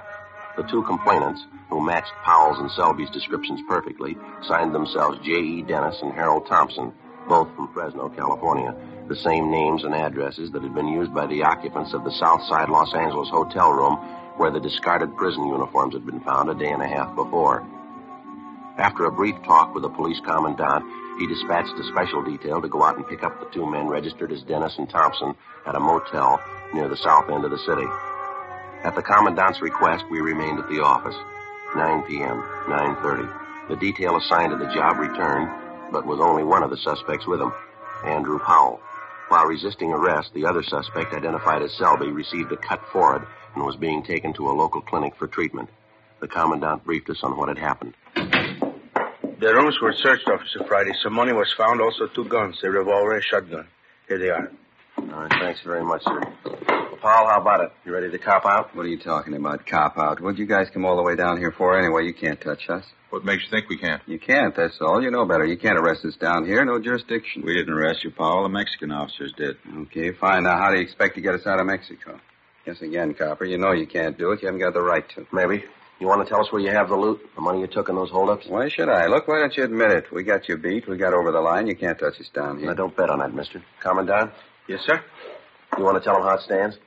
The 0.55 0.63
two 0.63 0.83
complainants, 0.83 1.45
who 1.69 1.85
matched 1.85 2.13
Powell's 2.23 2.59
and 2.59 2.71
Selby's 2.71 3.09
descriptions 3.09 3.61
perfectly, 3.67 4.17
signed 4.47 4.73
themselves 4.73 5.19
J.E. 5.25 5.63
Dennis 5.63 6.01
and 6.01 6.13
Harold 6.13 6.47
Thompson, 6.47 6.93
both 7.27 7.53
from 7.55 7.71
Fresno, 7.73 8.09
California, 8.09 8.73
the 9.07 9.15
same 9.15 9.51
names 9.51 9.83
and 9.83 9.93
addresses 9.93 10.51
that 10.51 10.63
had 10.63 10.73
been 10.73 10.87
used 10.87 11.13
by 11.13 11.27
the 11.27 11.43
occupants 11.43 11.93
of 11.93 12.03
the 12.03 12.11
Southside 12.11 12.69
Los 12.69 12.93
Angeles 12.93 13.29
hotel 13.29 13.71
room 13.71 13.95
where 14.37 14.51
the 14.51 14.59
discarded 14.59 15.15
prison 15.17 15.47
uniforms 15.47 15.93
had 15.93 16.05
been 16.05 16.21
found 16.21 16.49
a 16.49 16.55
day 16.55 16.71
and 16.71 16.81
a 16.81 16.87
half 16.87 17.13
before. 17.15 17.65
After 18.77 19.05
a 19.05 19.11
brief 19.11 19.35
talk 19.43 19.73
with 19.73 19.81
the 19.81 19.89
police 19.89 20.19
commandant, 20.19 20.85
he 21.19 21.25
dispatched 21.25 21.73
a 21.79 21.83
special 21.85 22.21
detail 22.21 22.61
to 22.61 22.67
go 22.67 22.83
out 22.83 22.95
and 22.95 23.07
pick 23.07 23.23
up 23.23 23.39
the 23.39 23.49
two 23.49 23.65
men 23.65 23.87
registered 23.87 24.31
as 24.31 24.43
Dennis 24.43 24.77
and 24.77 24.87
Thompson 24.87 25.33
at 25.65 25.75
a 25.75 25.79
motel 25.79 26.39
near 26.75 26.87
the 26.87 26.95
south 26.95 27.27
end 27.29 27.43
of 27.43 27.49
the 27.49 27.57
city. 27.57 27.87
At 28.83 28.93
the 28.93 29.01
commandant's 29.01 29.61
request, 29.61 30.05
we 30.11 30.21
remained 30.21 30.59
at 30.59 30.69
the 30.69 30.83
office. 30.83 31.15
9 31.75 32.03
p.m., 32.03 32.43
9.30. 32.67 33.69
The 33.69 33.75
detail 33.77 34.15
assigned 34.15 34.51
to 34.51 34.57
the 34.57 34.71
job 34.71 34.97
returned, 34.97 35.49
but 35.91 36.05
with 36.05 36.19
only 36.19 36.43
one 36.43 36.61
of 36.61 36.69
the 36.69 36.77
suspects 36.77 37.25
with 37.25 37.41
him, 37.41 37.51
Andrew 38.05 38.37
Powell. 38.37 38.79
While 39.29 39.47
resisting 39.47 39.91
arrest, 39.91 40.35
the 40.35 40.45
other 40.45 40.61
suspect, 40.61 41.13
identified 41.13 41.63
as 41.63 41.73
Selby, 41.73 42.11
received 42.11 42.51
a 42.51 42.57
cut 42.57 42.81
forehead 42.93 43.27
and 43.55 43.65
was 43.65 43.75
being 43.75 44.03
taken 44.03 44.33
to 44.33 44.49
a 44.49 44.53
local 44.53 44.81
clinic 44.81 45.15
for 45.15 45.27
treatment. 45.27 45.69
The 46.19 46.27
commandant 46.27 46.85
briefed 46.85 47.09
us 47.09 47.23
on 47.23 47.35
what 47.35 47.49
had 47.49 47.57
happened. 47.57 47.95
The 49.39 49.53
rooms 49.53 49.79
were 49.81 49.93
searched, 49.93 50.27
Officer 50.27 50.63
Friday. 50.67 50.91
Some 51.03 51.13
money 51.13 51.31
was 51.31 51.53
found, 51.55 51.79
also 51.79 52.07
two 52.07 52.25
guns, 52.25 52.57
a 52.63 52.69
revolver, 52.69 53.17
a 53.17 53.21
shotgun. 53.21 53.67
Here 54.07 54.17
they 54.17 54.29
are. 54.29 54.51
All 54.97 55.21
right, 55.21 55.31
thanks 55.39 55.61
very 55.61 55.83
much, 55.83 56.03
sir. 56.03 56.19
Powell, 57.01 57.27
how 57.27 57.39
about 57.39 57.61
it? 57.61 57.71
You 57.85 57.93
ready 57.93 58.09
to 58.09 58.17
cop 58.17 58.45
out? 58.47 58.75
What 58.75 58.87
are 58.87 58.89
you 58.89 58.97
talking 58.97 59.35
about, 59.35 59.67
cop 59.67 59.97
out? 59.99 60.19
What'd 60.19 60.39
you 60.39 60.47
guys 60.47 60.67
come 60.73 60.85
all 60.85 60.95
the 60.95 61.03
way 61.03 61.15
down 61.15 61.37
here 61.37 61.51
for 61.51 61.77
anyway? 61.77 62.05
You 62.05 62.13
can't 62.13 62.41
touch 62.41 62.67
us. 62.69 62.83
What 63.11 63.23
makes 63.23 63.43
you 63.43 63.49
think 63.51 63.69
we 63.69 63.77
can't? 63.77 64.01
You 64.07 64.17
can't, 64.17 64.55
that's 64.55 64.81
all. 64.81 65.01
You 65.03 65.11
know 65.11 65.25
better. 65.25 65.45
You 65.45 65.57
can't 65.57 65.77
arrest 65.77 66.03
us 66.03 66.15
down 66.15 66.45
here. 66.45 66.65
No 66.65 66.79
jurisdiction. 66.79 67.43
We 67.45 67.53
didn't 67.53 67.73
arrest 67.73 68.03
you, 68.03 68.09
Powell. 68.11 68.43
The 68.43 68.49
Mexican 68.49 68.91
officers 68.91 69.33
did. 69.37 69.57
Okay, 69.83 70.11
fine. 70.13 70.43
Now, 70.43 70.57
how 70.57 70.71
do 70.71 70.77
you 70.77 70.83
expect 70.83 71.15
to 71.15 71.21
get 71.21 71.35
us 71.35 71.45
out 71.45 71.59
of 71.59 71.67
Mexico? 71.67 72.19
Guess 72.65 72.81
again, 72.81 73.13
Copper. 73.13 73.45
You 73.45 73.59
know 73.59 73.71
you 73.71 73.85
can't 73.85 74.17
do 74.17 74.31
it. 74.31 74.41
You 74.41 74.47
haven't 74.47 74.61
got 74.61 74.73
the 74.73 74.81
right 74.81 75.07
to. 75.11 75.27
Maybe. 75.31 75.63
You 75.99 76.07
want 76.07 76.23
to 76.25 76.29
tell 76.29 76.41
us 76.41 76.51
where 76.51 76.61
you 76.61 76.69
have 76.69 76.89
the 76.89 76.95
loot? 76.95 77.19
The 77.35 77.41
money 77.41 77.59
you 77.59 77.67
took 77.67 77.89
in 77.89 77.95
those 77.95 78.11
holdups? 78.11 78.45
Why 78.47 78.69
should 78.69 78.87
I? 78.87 79.07
Look, 79.07 79.27
why 79.27 79.39
don't 79.39 79.55
you 79.57 79.63
admit 79.63 79.91
it? 79.91 80.05
We 80.13 80.23
got 80.23 80.47
you 80.47 80.57
beat. 80.57 80.87
We 80.87 80.95
got 80.97 81.13
over 81.13 81.31
the 81.31 81.41
line. 81.41 81.65
You 81.67 81.75
can't 81.75 81.97
touch 81.97 82.19
us 82.19 82.29
down 82.33 82.59
here. 82.59 82.67
Now, 82.67 82.73
don't 82.75 82.95
bet 82.95 83.09
on 83.09 83.19
that, 83.19 83.33
mister. 83.33 83.63
Commandant, 83.81 84.31
Yes, 84.67 84.81
sir? 84.85 85.01
you 85.77 85.83
want 85.83 85.97
to 85.97 86.03
tell 86.03 86.17
him 86.17 86.23
how 86.23 86.35
it 86.35 86.41
stands? 86.41 86.77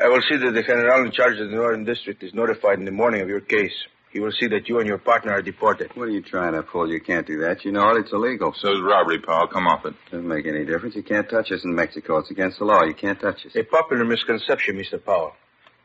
I 0.00 0.08
will 0.08 0.22
see 0.28 0.36
that 0.38 0.50
the 0.52 0.62
general 0.62 1.04
in 1.04 1.12
charge 1.12 1.38
of 1.38 1.50
the 1.50 1.54
Northern 1.54 1.84
District 1.84 2.22
is 2.22 2.32
notified 2.34 2.78
in 2.78 2.86
the 2.86 2.90
morning 2.90 3.20
of 3.20 3.28
your 3.28 3.40
case. 3.40 3.74
He 4.10 4.18
will 4.18 4.32
see 4.32 4.48
that 4.48 4.68
you 4.68 4.78
and 4.78 4.88
your 4.88 4.98
partner 4.98 5.32
are 5.32 5.42
deported. 5.42 5.94
What 5.94 6.08
are 6.08 6.10
you 6.10 6.22
trying 6.22 6.54
to 6.54 6.62
pull? 6.64 6.90
You 6.90 7.00
can't 7.00 7.26
do 7.26 7.38
that. 7.42 7.64
You 7.64 7.70
know 7.70 7.90
it. 7.90 7.98
It's 7.98 8.12
illegal. 8.12 8.52
So's 8.58 8.80
robbery, 8.82 9.20
Powell. 9.20 9.46
Come 9.46 9.68
off 9.68 9.84
it. 9.86 9.94
Doesn't 10.10 10.26
make 10.26 10.46
any 10.46 10.64
difference. 10.64 10.96
You 10.96 11.04
can't 11.04 11.28
touch 11.28 11.52
us 11.52 11.62
in 11.62 11.72
Mexico. 11.74 12.16
It's 12.18 12.30
against 12.30 12.58
the 12.58 12.64
law. 12.64 12.82
You 12.82 12.94
can't 12.94 13.20
touch 13.20 13.46
us. 13.46 13.54
A 13.54 13.62
popular 13.62 14.04
misconception, 14.04 14.76
Mr. 14.76 15.04
Powell. 15.04 15.34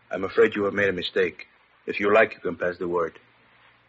I'm 0.09 0.23
afraid 0.23 0.55
you 0.55 0.63
have 0.63 0.73
made 0.73 0.89
a 0.89 0.93
mistake. 0.93 1.45
If 1.85 1.99
you 1.99 2.13
like, 2.13 2.33
you 2.33 2.39
can 2.39 2.55
pass 2.55 2.77
the 2.77 2.87
word. 2.87 3.19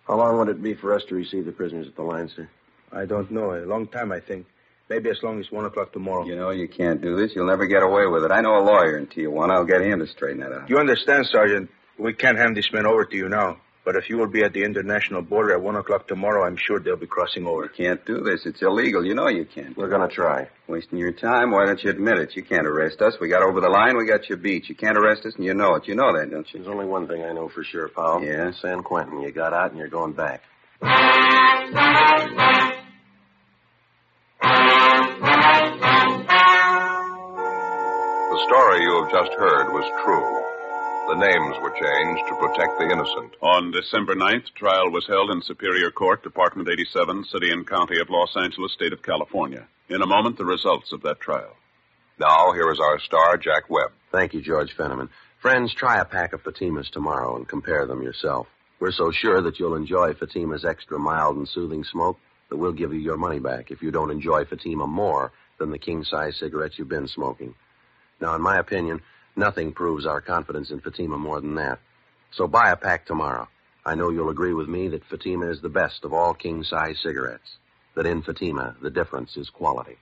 How 0.07 0.17
long 0.17 0.39
would 0.39 0.49
it 0.49 0.63
be 0.63 0.75
for 0.75 0.95
us 0.95 1.03
to 1.09 1.15
receive 1.15 1.47
the 1.47 1.53
prisoners 1.53 1.89
at 1.89 1.97
the 1.97 2.03
line, 2.03 2.31
sir? 2.35 2.49
I 2.93 3.07
don't 3.07 3.31
know. 3.31 3.55
A 3.55 3.67
long 3.67 3.89
time, 3.89 4.13
I 4.13 4.21
think. 4.21 4.47
Maybe 4.89 5.11
as 5.11 5.21
long 5.23 5.41
as 5.41 5.51
one 5.51 5.65
o'clock 5.65 5.93
tomorrow. 5.93 6.25
You 6.25 6.37
know 6.37 6.51
you 6.51 6.69
can't 6.69 7.03
do 7.03 7.17
this. 7.17 7.33
You'll 7.35 7.49
never 7.49 7.67
get 7.67 7.83
away 7.83 8.07
with 8.07 8.23
it. 8.25 8.31
I 8.31 8.41
know 8.41 8.57
a 8.59 8.63
lawyer 8.63 8.97
in 8.97 9.09
Tijuana. 9.09 9.51
I'll 9.51 9.65
get 9.65 9.81
him 9.81 9.99
to 9.99 10.07
straighten 10.07 10.41
that 10.41 10.53
out. 10.53 10.71
You 10.71 10.79
understand, 10.79 11.27
Sergeant? 11.27 11.71
We 11.99 12.13
can't 12.13 12.39
hand 12.39 12.57
these 12.57 12.69
men 12.73 12.87
over 12.87 13.05
to 13.05 13.17
you 13.17 13.29
now. 13.29 13.57
But 13.87 13.95
if 13.95 14.11
you 14.11 14.19
will 14.19 14.27
be 14.27 14.43
at 14.43 14.53
the 14.53 14.65
international 14.65 15.23
border 15.23 15.55
at 15.55 15.63
one 15.63 15.77
o'clock 15.77 16.09
tomorrow, 16.09 16.45
I'm 16.45 16.57
sure 16.57 16.81
they'll 16.81 16.97
be 16.97 17.07
crossing 17.07 17.47
over. 17.47 17.63
You 17.63 17.71
can't 17.71 18.05
do 18.05 18.21
this. 18.21 18.45
It's 18.45 18.61
illegal. 18.61 19.07
You 19.07 19.15
know 19.15 19.29
you 19.29 19.45
can't. 19.45 19.77
We're 19.77 19.89
going 19.89 20.07
to 20.07 20.13
try. 20.13 20.49
Wasting 20.67 20.99
your 20.99 21.13
time. 21.13 21.53
Why 21.53 21.67
don't 21.67 21.81
you 21.85 21.91
admit 21.91 22.19
it? 22.19 22.35
You 22.35 22.43
can't 22.43 22.67
arrest 22.67 23.01
us. 23.01 23.15
We 23.21 23.29
got 23.29 23.45
over 23.45 23.61
the 23.61 23.69
line. 23.69 23.97
We 23.97 24.05
got 24.05 24.29
you 24.29 24.37
beat. 24.37 24.69
You 24.69 24.75
can't 24.75 24.99
arrest 24.99 25.25
us, 25.25 25.37
and 25.37 25.45
you 25.45 25.55
know 25.55 25.77
it. 25.77 25.87
You 25.87 25.95
know 25.95 26.13
that, 26.19 26.29
don't 26.33 26.53
you? 26.53 26.59
There's 26.59 26.69
only 26.69 26.87
one 26.87 27.07
thing 27.07 27.23
I 27.23 27.33
know 27.33 27.49
for 27.49 27.63
sure, 27.63 27.89
Powell. 27.89 28.25
Yeah? 28.25 28.51
San 28.61 28.83
Quentin. 28.83 29.21
You 29.21 29.31
got 29.31 29.53
out 29.53 29.71
and 29.71 29.79
you're 29.79 29.87
going 29.87 30.15
back. 30.15 30.43
The 30.81 30.89
story 38.49 38.83
you 38.83 39.05
have 39.05 39.13
just 39.13 39.33
heard 39.39 39.73
was 39.73 39.89
true. 40.05 40.56
The 41.09 41.15
names 41.15 41.57
were 41.63 41.71
changed 41.71 42.27
to 42.27 42.35
protect 42.35 42.79
the 42.79 42.91
innocent. 42.91 43.37
On 43.41 43.71
December 43.71 44.17
9th, 44.17 44.53
trial 44.57 44.91
was 44.91 45.07
held 45.07 45.31
in 45.31 45.41
Superior 45.41 45.93
Court, 45.93 46.21
Department 46.25 46.69
87, 46.69 47.25
City 47.27 47.53
and 47.53 47.65
County 47.65 48.01
of 48.01 48.11
Los 48.11 48.37
Angeles, 48.37 48.73
State 48.73 48.93
of 48.93 49.03
California. 49.03 49.69
In 49.89 50.03
a 50.03 50.07
moment, 50.07 50.37
the 50.37 50.45
results 50.45 50.91
of 50.91 51.03
that 51.03 51.21
trial. 51.21 51.55
Now, 52.19 52.53
here 52.55 52.73
is 52.73 52.81
our 52.81 52.99
star, 52.99 53.37
Jack 53.37 53.71
Webb. 53.71 53.93
Thank 54.11 54.35
you, 54.35 54.43
George 54.43 54.77
Fenneman. 54.77 55.09
Friends, 55.41 55.73
try 55.73 56.01
a 56.01 56.05
pack 56.05 56.33
of 56.33 56.43
Fatimas 56.43 56.91
tomorrow 56.91 57.37
and 57.37 57.47
compare 57.47 57.87
them 57.87 58.03
yourself. 58.03 58.49
We're 58.81 58.91
so 58.91 59.13
sure 59.13 59.41
that 59.43 59.61
you'll 59.61 59.77
enjoy 59.77 60.15
Fatima's 60.15 60.65
extra 60.65 60.99
mild 60.99 61.37
and 61.37 61.49
soothing 61.49 61.85
smoke 61.85 62.19
that 62.51 62.57
we'll 62.57 62.73
give 62.73 62.93
you 62.93 62.99
your 62.99 63.17
money 63.17 63.39
back 63.39 63.71
if 63.71 63.81
you 63.81 63.93
don't 63.93 64.11
enjoy 64.11 64.45
Fatima 64.45 64.89
more 64.89 65.31
than 65.59 65.71
the 65.71 65.79
king 65.79 66.03
size 66.03 66.37
cigarettes 66.37 66.79
you've 66.79 66.89
been 66.89 67.07
smoking. 67.07 67.55
Now, 68.21 68.35
in 68.35 68.43
my 68.43 68.59
opinion, 68.59 69.03
nothing 69.37 69.73
proves 69.73 70.07
our 70.07 70.21
confidence 70.21 70.71
in 70.71 70.81
Fatima 70.81 71.19
more 71.19 71.41
than 71.41 71.55
that. 71.57 71.79
So 72.33 72.47
buy 72.47 72.71
a 72.71 72.77
pack 72.77 73.07
tomorrow. 73.07 73.49
I 73.85 73.95
know 73.95 74.11
you'll 74.11 74.31
agree 74.31 74.53
with 74.53 74.69
me 74.69 74.89
that 74.89 75.05
Fatima 75.05 75.49
is 75.51 75.61
the 75.61 75.69
best 75.69 76.05
of 76.05 76.13
all 76.13 76.35
king 76.35 76.65
size 76.65 76.99
cigarettes. 77.03 77.59
That 77.95 78.07
in 78.07 78.23
Fatima, 78.23 78.75
the 78.83 78.91
difference 78.91 79.37
is 79.37 79.49
quality. 79.49 79.97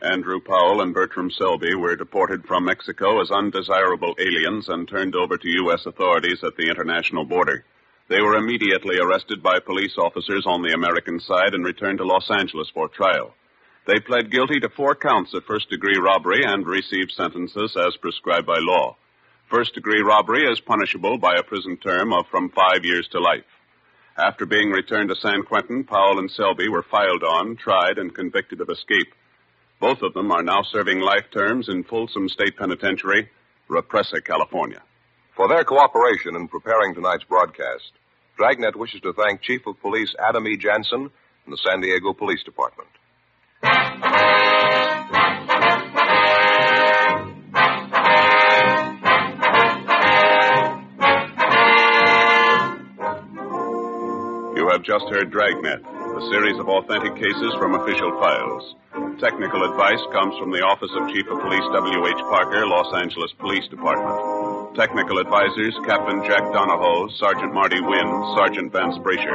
Andrew 0.00 0.40
Powell 0.40 0.80
and 0.80 0.94
Bertram 0.94 1.30
Selby 1.30 1.74
were 1.74 1.96
deported 1.96 2.46
from 2.46 2.64
Mexico 2.64 3.20
as 3.20 3.30
undesirable 3.30 4.14
aliens 4.18 4.68
and 4.68 4.88
turned 4.88 5.14
over 5.14 5.36
to 5.36 5.48
U.S. 5.48 5.84
authorities 5.84 6.42
at 6.42 6.56
the 6.56 6.68
international 6.70 7.24
border. 7.24 7.64
They 8.08 8.22
were 8.22 8.36
immediately 8.36 8.98
arrested 8.98 9.42
by 9.42 9.60
police 9.60 9.98
officers 9.98 10.44
on 10.46 10.62
the 10.62 10.72
American 10.72 11.20
side 11.20 11.52
and 11.52 11.64
returned 11.64 11.98
to 11.98 12.06
Los 12.06 12.30
Angeles 12.30 12.70
for 12.72 12.88
trial. 12.88 13.34
They 13.86 14.00
pled 14.00 14.30
guilty 14.30 14.60
to 14.60 14.70
four 14.70 14.94
counts 14.94 15.34
of 15.34 15.44
first 15.44 15.68
degree 15.68 15.98
robbery 15.98 16.42
and 16.44 16.66
received 16.66 17.12
sentences 17.12 17.76
as 17.76 17.96
prescribed 17.98 18.46
by 18.46 18.58
law. 18.60 18.96
First 19.50 19.74
degree 19.74 20.00
robbery 20.00 20.50
is 20.50 20.60
punishable 20.60 21.18
by 21.18 21.36
a 21.36 21.42
prison 21.42 21.76
term 21.76 22.12
of 22.12 22.26
from 22.30 22.50
five 22.50 22.84
years 22.84 23.06
to 23.08 23.20
life. 23.20 23.44
After 24.16 24.46
being 24.46 24.70
returned 24.70 25.10
to 25.10 25.16
San 25.16 25.42
Quentin, 25.42 25.84
Powell 25.84 26.18
and 26.18 26.30
Selby 26.30 26.68
were 26.68 26.82
filed 26.82 27.22
on, 27.22 27.56
tried, 27.56 27.98
and 27.98 28.14
convicted 28.14 28.60
of 28.60 28.68
escape. 28.68 29.14
Both 29.80 30.02
of 30.02 30.12
them 30.14 30.32
are 30.32 30.42
now 30.42 30.62
serving 30.62 31.00
life 31.00 31.30
terms 31.30 31.68
in 31.68 31.84
Folsom 31.84 32.28
State 32.28 32.56
Penitentiary, 32.56 33.30
Represa, 33.70 34.24
California. 34.24 34.82
For 35.38 35.46
their 35.46 35.62
cooperation 35.62 36.34
in 36.34 36.48
preparing 36.48 36.96
tonight's 36.96 37.22
broadcast, 37.22 37.92
Dragnet 38.36 38.74
wishes 38.74 39.00
to 39.02 39.12
thank 39.12 39.40
Chief 39.40 39.64
of 39.68 39.80
Police 39.80 40.12
Adam 40.18 40.44
E. 40.48 40.56
Jansen 40.56 41.02
and 41.02 41.52
the 41.52 41.56
San 41.64 41.80
Diego 41.80 42.12
Police 42.12 42.42
Department. 42.42 42.88
You 54.58 54.68
have 54.72 54.82
just 54.82 55.04
heard 55.06 55.30
Dragnet, 55.30 55.86
a 55.86 56.30
series 56.32 56.58
of 56.58 56.68
authentic 56.68 57.14
cases 57.14 57.54
from 57.60 57.76
official 57.76 58.10
files. 58.18 58.74
Technical 59.20 59.70
advice 59.70 60.02
comes 60.10 60.36
from 60.36 60.50
the 60.50 60.62
Office 60.66 60.90
of 60.98 61.08
Chief 61.14 61.28
of 61.30 61.38
Police 61.38 61.62
W.H. 61.74 62.22
Parker, 62.26 62.66
Los 62.66 62.92
Angeles 62.92 63.30
Police 63.38 63.68
Department. 63.68 64.37
Technical 64.78 65.18
advisors 65.18 65.74
Captain 65.86 66.22
Jack 66.22 66.38
Donahoe, 66.54 67.08
Sergeant 67.18 67.52
Marty 67.52 67.80
Wynn, 67.80 68.08
Sergeant 68.36 68.70
Vance 68.72 68.96
Brasher. 68.98 69.34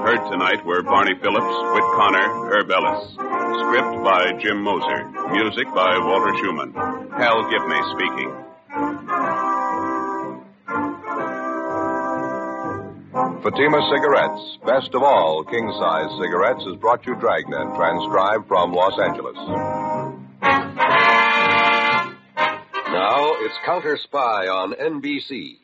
Heard 0.00 0.30
tonight 0.32 0.64
were 0.64 0.82
Barney 0.82 1.12
Phillips, 1.20 1.44
Whit 1.44 1.84
Connor, 1.92 2.48
Herb 2.48 2.70
Ellis. 2.70 3.12
Script 3.12 4.02
by 4.02 4.32
Jim 4.40 4.62
Moser. 4.62 5.04
Music 5.28 5.66
by 5.74 5.92
Walter 5.98 6.32
Schumann. 6.40 6.72
Hal 7.12 7.44
Gibney 7.52 7.82
speaking. 7.92 8.32
Fatima 13.44 13.90
Cigarettes, 13.92 14.56
best 14.64 14.94
of 14.94 15.02
all 15.02 15.44
king 15.44 15.70
size 15.78 16.08
cigarettes, 16.18 16.64
has 16.64 16.76
brought 16.76 17.04
you 17.04 17.14
Dragnet, 17.16 17.76
transcribed 17.76 18.48
from 18.48 18.72
Los 18.72 18.98
Angeles. 18.98 19.36
Now 22.98 23.34
it's 23.38 23.54
Counter 23.64 23.96
Spy 23.96 24.48
on 24.48 24.72
NBC. 24.72 25.58